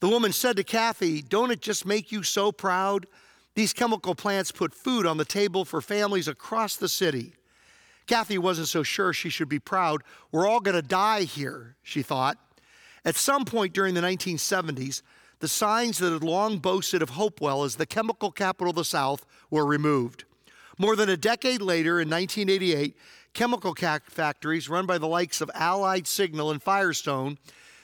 The 0.00 0.08
woman 0.08 0.32
said 0.32 0.56
to 0.56 0.64
Kathy, 0.64 1.20
Don't 1.20 1.50
it 1.50 1.60
just 1.60 1.84
make 1.84 2.10
you 2.10 2.22
so 2.22 2.50
proud? 2.52 3.06
These 3.54 3.74
chemical 3.74 4.14
plants 4.14 4.50
put 4.50 4.72
food 4.72 5.04
on 5.04 5.18
the 5.18 5.26
table 5.26 5.66
for 5.66 5.82
families 5.82 6.26
across 6.26 6.76
the 6.76 6.88
city. 6.88 7.34
Kathy 8.06 8.38
wasn't 8.38 8.68
so 8.68 8.82
sure 8.82 9.12
she 9.12 9.28
should 9.28 9.50
be 9.50 9.58
proud. 9.58 10.04
We're 10.32 10.48
all 10.48 10.60
going 10.60 10.74
to 10.74 10.80
die 10.80 11.24
here, 11.24 11.76
she 11.82 12.00
thought. 12.00 12.38
At 13.04 13.16
some 13.16 13.44
point 13.44 13.74
during 13.74 13.92
the 13.92 14.00
1970s, 14.00 15.02
the 15.40 15.48
signs 15.48 15.98
that 15.98 16.12
had 16.12 16.22
long 16.22 16.58
boasted 16.58 17.02
of 17.02 17.10
Hopewell 17.10 17.64
as 17.64 17.76
the 17.76 17.86
chemical 17.86 18.30
capital 18.30 18.70
of 18.70 18.76
the 18.76 18.84
South 18.84 19.26
were 19.50 19.66
removed. 19.66 20.24
More 20.78 20.96
than 20.96 21.08
a 21.08 21.16
decade 21.16 21.62
later, 21.62 22.00
in 22.00 22.08
1988, 22.08 22.96
chemical 23.32 23.74
factories 23.74 24.68
run 24.68 24.86
by 24.86 24.98
the 24.98 25.06
likes 25.06 25.40
of 25.40 25.50
Allied 25.54 26.06
Signal 26.06 26.50
and 26.50 26.62
Firestone 26.62 27.38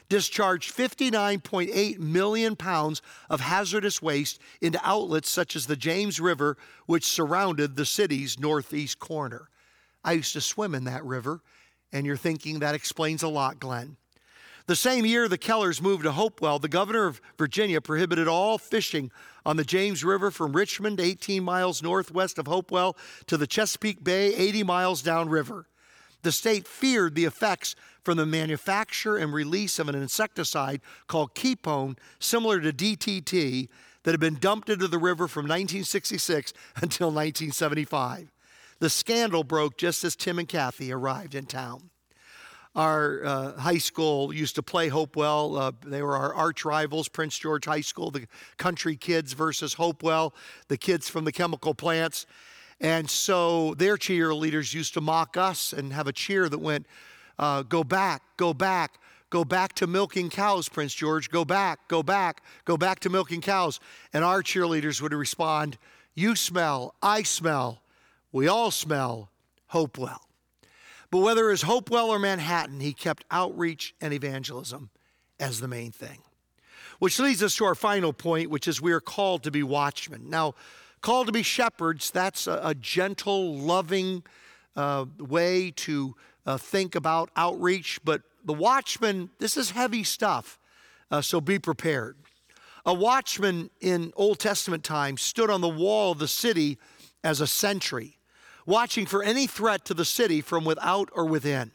discharged 0.09 0.77
59.8 0.77 1.99
million 1.99 2.55
pounds 2.55 3.01
of 3.31 3.41
hazardous 3.41 4.03
waste 4.03 4.39
into 4.61 4.79
outlets 4.87 5.31
such 5.31 5.57
as 5.57 5.67
the 5.67 5.77
James 5.77 6.21
River, 6.21 6.59
which 6.85 7.07
surrounded 7.07 7.77
the 7.77 7.87
city's 7.87 8.39
northeast 8.39 8.99
corner. 8.99 9.49
I 10.05 10.13
used 10.13 10.35
to 10.35 10.43
swim 10.43 10.75
in 10.75 10.85
that 10.85 11.05
river, 11.05 11.41
and 11.93 12.05
you're 12.05 12.19
thinking 12.19 12.59
that 12.59 12.75
explains 12.75 13.23
a 13.23 13.29
lot, 13.29 13.59
Glenn. 13.59 13.97
The 14.67 14.77
same 14.77 15.05
year 15.05 15.29
the 15.29 15.39
Kellers 15.39 15.83
moved 15.83 16.05
to 16.05 16.13
Hopewell, 16.13 16.59
the 16.59 16.69
governor 16.69 17.07
of 17.07 17.21
Virginia 17.37 17.81
prohibited 17.81 18.29
all 18.29 18.59
fishing 18.59 19.11
on 19.45 19.57
the 19.57 19.65
James 19.65 20.05
River 20.05 20.31
from 20.31 20.53
Richmond, 20.53 21.01
18 21.01 21.43
miles 21.43 21.83
northwest 21.83 22.39
of 22.39 22.47
Hopewell, 22.47 22.97
to 23.27 23.37
the 23.37 23.47
Chesapeake 23.47 24.05
Bay, 24.05 24.35
80 24.35 24.63
miles 24.63 25.03
downriver. 25.03 25.67
The 26.23 26.33
state 26.33 26.69
feared 26.69 27.17
the 27.17 27.25
effects 27.25 27.75
from 28.05 28.17
the 28.17 28.27
manufacture 28.27 29.17
and 29.17 29.33
release 29.33 29.81
of 29.81 29.89
an 29.89 29.97
insecticide 29.97 30.81
called 31.09 31.35
Kepone, 31.35 31.99
similar 32.21 32.61
to 32.61 32.73
DDT, 32.73 33.69
that 34.05 34.11
had 34.13 34.21
been 34.21 34.37
dumped 34.37 34.69
into 34.69 34.89
the 34.89 34.99
river 34.99 35.29
from 35.29 35.45
1966 35.45 36.53
until 36.77 37.09
1975. 37.09 38.33
The 38.79 38.91
scandal 38.91 39.45
broke 39.45 39.77
just 39.77 40.03
as 40.03 40.17
Tim 40.17 40.39
and 40.39 40.49
Kathy 40.49 40.93
arrived 40.93 41.35
in 41.35 41.47
town. 41.47 41.91
Our 42.75 43.23
uh, 43.25 43.61
high 43.61 43.79
school 43.79 44.33
used 44.33 44.55
to 44.55 44.63
play 44.63 44.89
Hopewell. 44.89 45.57
Uh, 45.59 45.73
they 45.85 46.03
were 46.03 46.17
our 46.17 46.33
arch 46.33 46.65
rivals, 46.65 47.07
Prince 47.07 47.39
George 47.39 47.67
High 47.67 47.83
School, 47.83 48.11
the 48.11 48.27
country 48.57 48.97
kids 48.97 49.35
versus 49.35 49.75
Hopewell, 49.75 50.35
the 50.69 50.79
kids 50.79 51.07
from 51.07 51.27
the 51.27 51.33
chemical 51.33 51.75
plants. 51.75 52.25
And 52.81 53.11
so 53.11 53.75
their 53.75 53.97
cheerleaders 53.97 54.73
used 54.73 54.95
to 54.95 55.03
mock 55.03 55.37
us 55.37 55.75
and 55.75 55.93
have 55.93 56.07
a 56.07 56.13
cheer 56.13 56.49
that 56.49 56.59
went, 56.59 56.87
uh, 57.39 57.63
Go 57.63 57.85
back, 57.85 58.23
go 58.39 58.55
back, 58.55 58.99
go 59.29 59.45
back 59.45 59.75
to 59.75 59.87
milking 59.87 60.31
cows, 60.31 60.71
Prince 60.71 60.95
George, 60.95 61.31
go 61.31 61.45
back, 61.45 61.89
go 61.89 62.03
back, 62.03 62.43
go 62.65 62.79
back 62.79 63.01
to 63.01 63.11
milking 63.11 63.43
cows. 63.43 63.81
And 64.15 64.25
our 64.25 64.43
cheerleaders 64.43 65.03
would 65.03 65.13
respond, 65.13 65.77
You 66.15 66.35
smell, 66.37 66.95
I 67.03 67.23
smell, 67.23 67.83
we 68.33 68.49
all 68.49 68.71
smell 68.71 69.31
Hopewell. 69.67 70.32
But 71.13 71.19
whether 71.19 71.49
it 71.49 71.53
was 71.53 71.63
Hopewell 71.63 72.11
or 72.11 72.19
Manhattan, 72.19 72.81
he 72.81 72.93
kept 72.93 73.25
outreach 73.31 73.95
and 74.01 74.13
evangelism 74.13 74.91
as 75.39 75.61
the 75.61 75.69
main 75.69 75.93
thing. 75.93 76.19
Which 76.99 77.21
leads 77.21 77.43
us 77.43 77.55
to 77.57 77.65
our 77.65 77.77
final 77.77 78.13
point, 78.13 78.51
which 78.51 78.67
is 78.67 78.83
we 78.83 78.91
are 78.91 79.01
called 79.01 79.45
to 79.45 79.53
be 79.53 79.63
watchmen. 79.63 80.29
Now, 80.29 80.55
Called 81.03 81.27
to 81.27 81.33
be 81.33 81.43
shepherds, 81.43 82.13
that's 82.13 82.47
a, 82.47 82.61
a 82.63 82.75
gentle, 82.77 83.57
loving 83.57 84.23
uh, 84.77 85.05
way 85.19 85.73
to 85.73 86.15
uh, 86.47 86.57
think 86.57 86.95
about 86.95 87.29
outreach. 87.35 87.99
But 88.05 88.23
the 88.45 88.53
watchman, 88.53 89.31
this 89.41 89.57
is 89.57 89.73
heavy 89.73 90.05
stuff, 90.05 90.61
uh, 91.11 91.21
so 91.21 91.41
be 91.41 91.59
prepared. 91.59 92.17
A 92.87 92.95
watchman 92.95 93.71
in 93.81 94.13
Old 94.15 94.39
Testament 94.39 94.85
times 94.85 95.23
stood 95.23 95.51
on 95.51 95.61
the 95.61 95.69
wall 95.69 96.13
of 96.13 96.21
the 96.21 96.29
city 96.29 96.79
as 97.25 97.41
a 97.41 97.49
sentry, 97.49 98.19
watching 98.67 99.07
for 99.07 99.23
any 99.23 99.47
threat 99.47 99.85
to 99.87 99.95
the 99.95 100.05
city 100.05 100.41
from 100.41 100.65
without 100.65 101.09
or 101.13 101.27
within. 101.27 101.71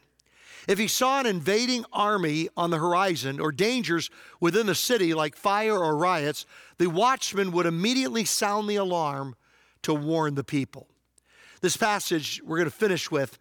If 0.66 0.78
he 0.78 0.86
saw 0.86 1.20
an 1.20 1.26
invading 1.26 1.86
army 1.92 2.48
on 2.56 2.70
the 2.70 2.78
horizon 2.78 3.40
or 3.40 3.52
dangers 3.52 4.10
within 4.38 4.66
the 4.66 4.74
city 4.74 5.14
like 5.14 5.34
fire 5.34 5.78
or 5.78 5.96
riots, 5.96 6.44
the 6.76 6.88
watchman 6.88 7.52
would 7.52 7.64
immediately 7.64 8.26
sound 8.26 8.68
the 8.68 8.76
alarm 8.76 9.34
to 9.82 9.94
warn 9.94 10.34
the 10.34 10.44
people. 10.44 10.86
This 11.62 11.76
passage 11.76 12.42
we're 12.44 12.58
going 12.58 12.70
to 12.70 12.76
finish 12.76 13.10
with 13.10 13.38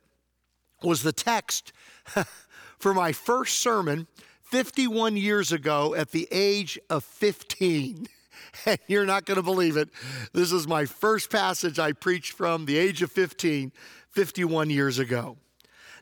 was 0.81 1.03
the 1.03 1.11
text 1.11 1.73
for 2.79 2.93
my 2.93 3.11
first 3.11 3.59
sermon 3.59 4.07
51 4.43 5.17
years 5.17 5.51
ago 5.51 5.93
at 5.95 6.11
the 6.11 6.27
age 6.31 6.79
of 6.89 7.03
15. 7.03 8.07
And 8.65 8.79
you're 8.87 9.05
not 9.05 9.25
going 9.25 9.37
to 9.37 9.43
believe 9.43 9.77
it. 9.77 9.89
This 10.33 10.51
is 10.51 10.67
my 10.67 10.85
first 10.85 11.29
passage 11.29 11.79
I 11.79 11.91
preached 11.91 12.33
from 12.33 12.65
the 12.65 12.77
age 12.77 13.01
of 13.01 13.11
15, 13.11 13.71
51 14.11 14.69
years 14.69 14.99
ago. 14.99 15.37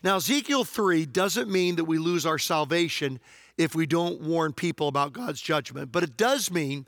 Now, 0.03 0.17
Ezekiel 0.17 0.63
3 0.63 1.05
doesn't 1.05 1.49
mean 1.49 1.77
that 1.77 1.85
we 1.85 1.97
lose 1.97 2.25
our 2.25 2.37
salvation 2.37 3.19
if 3.57 3.73
we 3.73 3.85
don't 3.85 4.21
warn 4.21 4.53
people 4.53 4.87
about 4.87 5.13
God's 5.13 5.41
judgment, 5.41 5.91
but 5.91 6.03
it 6.03 6.17
does 6.17 6.51
mean 6.51 6.87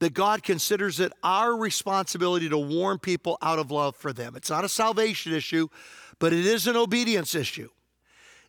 that 0.00 0.14
God 0.14 0.42
considers 0.42 0.98
it 0.98 1.12
our 1.22 1.56
responsibility 1.56 2.48
to 2.48 2.58
warn 2.58 2.98
people 2.98 3.38
out 3.40 3.58
of 3.60 3.70
love 3.70 3.96
for 3.96 4.12
them. 4.12 4.34
It's 4.34 4.50
not 4.50 4.64
a 4.64 4.68
salvation 4.68 5.32
issue, 5.32 5.68
but 6.18 6.32
it 6.32 6.44
is 6.44 6.66
an 6.66 6.76
obedience 6.76 7.34
issue. 7.34 7.68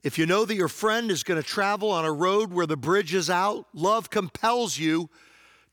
If 0.02 0.18
you 0.18 0.26
know 0.26 0.46
that 0.46 0.56
your 0.56 0.68
friend 0.68 1.10
is 1.12 1.24
going 1.24 1.42
to 1.42 1.48
travel 1.48 1.92
on 1.92 2.06
a 2.06 2.12
road 2.12 2.52
where 2.52 2.66
the 2.66 2.76
bridge 2.76 3.14
is 3.14 3.30
out, 3.30 3.68
love 3.74 4.10
compels 4.10 4.78
you 4.78 5.10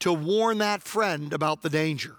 to 0.01 0.13
warn 0.13 0.59
that 0.59 0.83
friend 0.83 1.33
about 1.33 1.63
the 1.63 1.71
danger. 1.71 2.17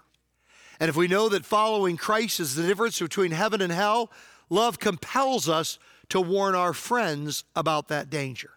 And 0.80 0.88
if 0.88 0.96
we 0.96 1.06
know 1.06 1.28
that 1.28 1.44
following 1.44 1.96
Christ 1.96 2.40
is 2.40 2.54
the 2.54 2.66
difference 2.66 2.98
between 2.98 3.30
heaven 3.30 3.60
and 3.60 3.72
hell, 3.72 4.10
love 4.50 4.78
compels 4.78 5.48
us 5.48 5.78
to 6.08 6.20
warn 6.20 6.54
our 6.54 6.72
friends 6.72 7.44
about 7.54 7.88
that 7.88 8.10
danger. 8.10 8.50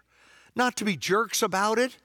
Not 0.54 0.76
to 0.76 0.84
be 0.84 0.96
jerks 0.96 1.42
about 1.42 1.78
it, 1.78 1.98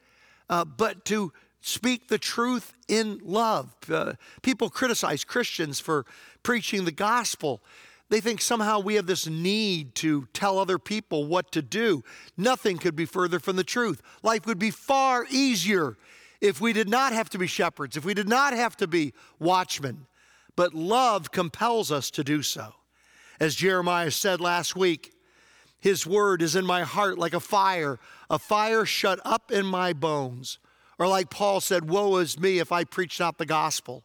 uh, 0.48 0.64
but 0.64 1.04
to 1.06 1.32
speak 1.60 2.08
the 2.08 2.18
truth 2.18 2.74
in 2.88 3.20
love. 3.24 3.74
Uh, 3.90 4.14
people 4.42 4.68
criticize 4.68 5.24
Christians 5.24 5.80
for 5.80 6.04
preaching 6.42 6.84
the 6.84 6.92
gospel. 6.92 7.62
They 8.08 8.20
think 8.20 8.40
somehow 8.42 8.80
we 8.80 8.96
have 8.96 9.06
this 9.06 9.26
need 9.26 9.94
to 9.96 10.28
tell 10.34 10.58
other 10.58 10.78
people 10.78 11.26
what 11.26 11.50
to 11.52 11.62
do. 11.62 12.04
Nothing 12.36 12.78
could 12.78 12.94
be 12.94 13.06
further 13.06 13.40
from 13.40 13.56
the 13.56 13.64
truth. 13.64 14.02
Life 14.22 14.44
would 14.44 14.58
be 14.58 14.70
far 14.70 15.26
easier 15.30 15.96
if 16.42 16.60
we 16.60 16.72
did 16.72 16.88
not 16.88 17.12
have 17.12 17.30
to 17.30 17.38
be 17.38 17.46
shepherds, 17.46 17.96
if 17.96 18.04
we 18.04 18.14
did 18.14 18.28
not 18.28 18.52
have 18.52 18.76
to 18.78 18.88
be 18.88 19.14
watchmen. 19.38 20.06
But 20.56 20.74
love 20.74 21.30
compels 21.30 21.90
us 21.90 22.10
to 22.10 22.24
do 22.24 22.42
so. 22.42 22.74
As 23.40 23.54
Jeremiah 23.54 24.10
said 24.10 24.40
last 24.40 24.76
week, 24.76 25.14
his 25.78 26.06
word 26.06 26.42
is 26.42 26.54
in 26.54 26.66
my 26.66 26.82
heart 26.82 27.16
like 27.16 27.32
a 27.32 27.40
fire, 27.40 27.98
a 28.28 28.38
fire 28.38 28.84
shut 28.84 29.20
up 29.24 29.50
in 29.50 29.64
my 29.64 29.92
bones. 29.92 30.58
Or 30.98 31.06
like 31.06 31.30
Paul 31.30 31.60
said, 31.60 31.88
Woe 31.88 32.16
is 32.16 32.38
me 32.38 32.58
if 32.58 32.72
I 32.72 32.84
preach 32.84 33.18
not 33.18 33.38
the 33.38 33.46
gospel. 33.46 34.02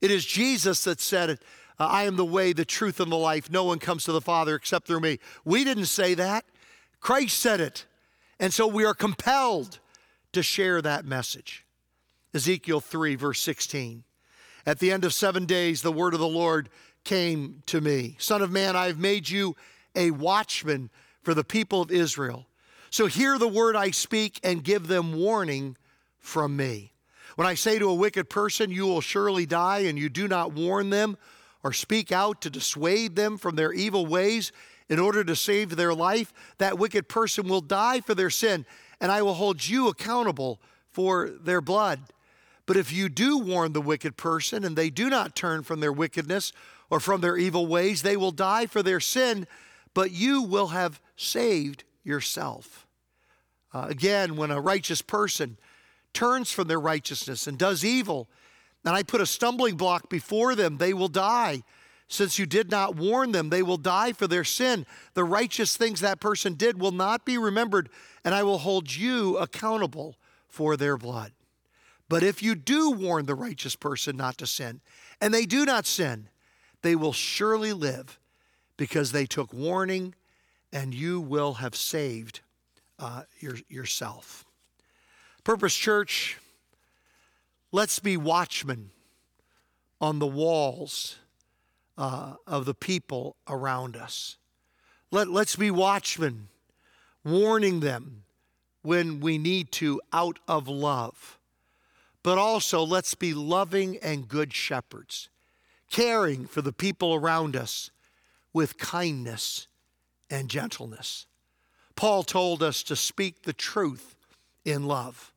It 0.00 0.10
is 0.10 0.24
Jesus 0.24 0.84
that 0.84 1.00
said 1.00 1.30
it. 1.30 1.42
Uh, 1.78 1.86
I 1.86 2.04
am 2.04 2.16
the 2.16 2.24
way, 2.24 2.52
the 2.52 2.64
truth, 2.64 3.00
and 3.00 3.10
the 3.10 3.16
life. 3.16 3.50
No 3.50 3.64
one 3.64 3.78
comes 3.78 4.04
to 4.04 4.12
the 4.12 4.20
Father 4.20 4.54
except 4.54 4.86
through 4.86 5.00
me. 5.00 5.18
We 5.44 5.64
didn't 5.64 5.86
say 5.86 6.14
that. 6.14 6.44
Christ 7.00 7.38
said 7.38 7.60
it. 7.60 7.86
And 8.38 8.52
so 8.52 8.66
we 8.66 8.84
are 8.84 8.94
compelled 8.94 9.80
to 10.32 10.42
share 10.42 10.80
that 10.82 11.04
message. 11.04 11.64
Ezekiel 12.32 12.80
3, 12.80 13.16
verse 13.16 13.40
16. 13.42 14.04
At 14.66 14.78
the 14.78 14.92
end 14.92 15.04
of 15.04 15.14
seven 15.14 15.46
days, 15.46 15.82
the 15.82 15.92
word 15.92 16.14
of 16.14 16.20
the 16.20 16.28
Lord 16.28 16.68
came 17.02 17.62
to 17.66 17.80
me 17.80 18.16
Son 18.18 18.42
of 18.42 18.50
man, 18.50 18.76
I 18.76 18.86
have 18.86 18.98
made 18.98 19.28
you 19.28 19.56
a 19.96 20.10
watchman 20.10 20.90
for 21.22 21.34
the 21.34 21.44
people 21.44 21.82
of 21.82 21.90
Israel. 21.90 22.46
So 22.90 23.06
hear 23.06 23.38
the 23.38 23.48
word 23.48 23.76
I 23.76 23.90
speak 23.90 24.40
and 24.42 24.64
give 24.64 24.86
them 24.86 25.14
warning 25.14 25.76
from 26.18 26.56
me. 26.56 26.92
When 27.36 27.46
I 27.46 27.54
say 27.54 27.78
to 27.78 27.88
a 27.88 27.94
wicked 27.94 28.28
person, 28.28 28.70
You 28.70 28.86
will 28.86 29.00
surely 29.00 29.46
die, 29.46 29.80
and 29.80 29.98
you 29.98 30.08
do 30.08 30.28
not 30.28 30.52
warn 30.52 30.90
them 30.90 31.16
or 31.62 31.72
speak 31.72 32.10
out 32.10 32.40
to 32.42 32.50
dissuade 32.50 33.16
them 33.16 33.38
from 33.38 33.56
their 33.56 33.72
evil 33.72 34.06
ways 34.06 34.52
in 34.88 34.98
order 34.98 35.22
to 35.22 35.36
save 35.36 35.76
their 35.76 35.94
life, 35.94 36.32
that 36.58 36.78
wicked 36.78 37.08
person 37.08 37.48
will 37.48 37.60
die 37.60 38.00
for 38.00 38.14
their 38.14 38.30
sin, 38.30 38.66
and 39.00 39.12
I 39.12 39.22
will 39.22 39.34
hold 39.34 39.66
you 39.66 39.88
accountable 39.88 40.60
for 40.90 41.30
their 41.30 41.60
blood. 41.60 42.00
But 42.70 42.76
if 42.76 42.92
you 42.92 43.08
do 43.08 43.36
warn 43.36 43.72
the 43.72 43.80
wicked 43.80 44.16
person 44.16 44.62
and 44.62 44.76
they 44.76 44.90
do 44.90 45.10
not 45.10 45.34
turn 45.34 45.64
from 45.64 45.80
their 45.80 45.92
wickedness 45.92 46.52
or 46.88 47.00
from 47.00 47.20
their 47.20 47.36
evil 47.36 47.66
ways, 47.66 48.02
they 48.02 48.16
will 48.16 48.30
die 48.30 48.66
for 48.66 48.80
their 48.80 49.00
sin, 49.00 49.48
but 49.92 50.12
you 50.12 50.42
will 50.42 50.68
have 50.68 51.00
saved 51.16 51.82
yourself. 52.04 52.86
Uh, 53.74 53.86
again, 53.88 54.36
when 54.36 54.52
a 54.52 54.60
righteous 54.60 55.02
person 55.02 55.58
turns 56.12 56.52
from 56.52 56.68
their 56.68 56.78
righteousness 56.78 57.48
and 57.48 57.58
does 57.58 57.84
evil, 57.84 58.28
and 58.84 58.94
I 58.94 59.02
put 59.02 59.20
a 59.20 59.26
stumbling 59.26 59.76
block 59.76 60.08
before 60.08 60.54
them, 60.54 60.76
they 60.76 60.94
will 60.94 61.08
die. 61.08 61.64
Since 62.06 62.38
you 62.38 62.46
did 62.46 62.70
not 62.70 62.94
warn 62.94 63.32
them, 63.32 63.50
they 63.50 63.64
will 63.64 63.78
die 63.78 64.12
for 64.12 64.28
their 64.28 64.44
sin. 64.44 64.86
The 65.14 65.24
righteous 65.24 65.76
things 65.76 66.02
that 66.02 66.20
person 66.20 66.54
did 66.54 66.80
will 66.80 66.92
not 66.92 67.24
be 67.24 67.36
remembered, 67.36 67.88
and 68.24 68.32
I 68.32 68.44
will 68.44 68.58
hold 68.58 68.94
you 68.94 69.38
accountable 69.38 70.14
for 70.46 70.76
their 70.76 70.96
blood. 70.96 71.32
But 72.10 72.24
if 72.24 72.42
you 72.42 72.56
do 72.56 72.90
warn 72.90 73.26
the 73.26 73.36
righteous 73.36 73.76
person 73.76 74.16
not 74.16 74.36
to 74.38 74.46
sin, 74.46 74.80
and 75.20 75.32
they 75.32 75.46
do 75.46 75.64
not 75.64 75.86
sin, 75.86 76.28
they 76.82 76.96
will 76.96 77.12
surely 77.12 77.72
live 77.72 78.18
because 78.76 79.12
they 79.12 79.26
took 79.26 79.52
warning, 79.52 80.16
and 80.72 80.92
you 80.92 81.20
will 81.20 81.54
have 81.54 81.76
saved 81.76 82.40
uh, 82.98 83.22
your, 83.38 83.58
yourself. 83.68 84.44
Purpose 85.44 85.76
Church, 85.76 86.38
let's 87.70 88.00
be 88.00 88.16
watchmen 88.16 88.90
on 90.00 90.18
the 90.18 90.26
walls 90.26 91.16
uh, 91.96 92.34
of 92.44 92.64
the 92.64 92.74
people 92.74 93.36
around 93.48 93.94
us. 93.94 94.36
Let, 95.12 95.28
let's 95.28 95.54
be 95.54 95.70
watchmen, 95.70 96.48
warning 97.24 97.78
them 97.78 98.24
when 98.82 99.20
we 99.20 99.38
need 99.38 99.70
to 99.72 100.00
out 100.12 100.40
of 100.48 100.66
love. 100.66 101.36
But 102.22 102.38
also, 102.38 102.82
let's 102.82 103.14
be 103.14 103.32
loving 103.32 103.96
and 103.98 104.28
good 104.28 104.52
shepherds, 104.52 105.30
caring 105.90 106.46
for 106.46 106.60
the 106.60 106.72
people 106.72 107.14
around 107.14 107.56
us 107.56 107.90
with 108.52 108.78
kindness 108.78 109.68
and 110.28 110.50
gentleness. 110.50 111.26
Paul 111.96 112.22
told 112.22 112.62
us 112.62 112.82
to 112.84 112.96
speak 112.96 113.42
the 113.42 113.52
truth 113.52 114.16
in 114.64 114.84
love. 114.84 115.32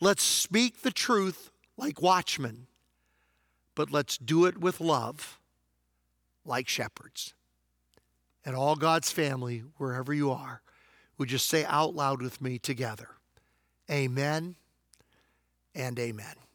Let's 0.00 0.22
speak 0.22 0.82
the 0.82 0.90
truth 0.90 1.50
like 1.76 2.02
watchmen, 2.02 2.66
but 3.74 3.90
let's 3.90 4.18
do 4.18 4.46
it 4.46 4.58
with 4.58 4.80
love 4.80 5.38
like 6.44 6.68
shepherds. 6.68 7.34
And 8.44 8.56
all 8.56 8.74
God's 8.74 9.12
family, 9.12 9.62
wherever 9.76 10.12
you 10.12 10.32
are, 10.32 10.62
would 11.18 11.30
you 11.30 11.38
say 11.38 11.64
out 11.66 11.94
loud 11.94 12.22
with 12.22 12.40
me 12.40 12.58
together, 12.58 13.10
Amen 13.90 14.56
and 15.74 15.98
Amen. 15.98 16.49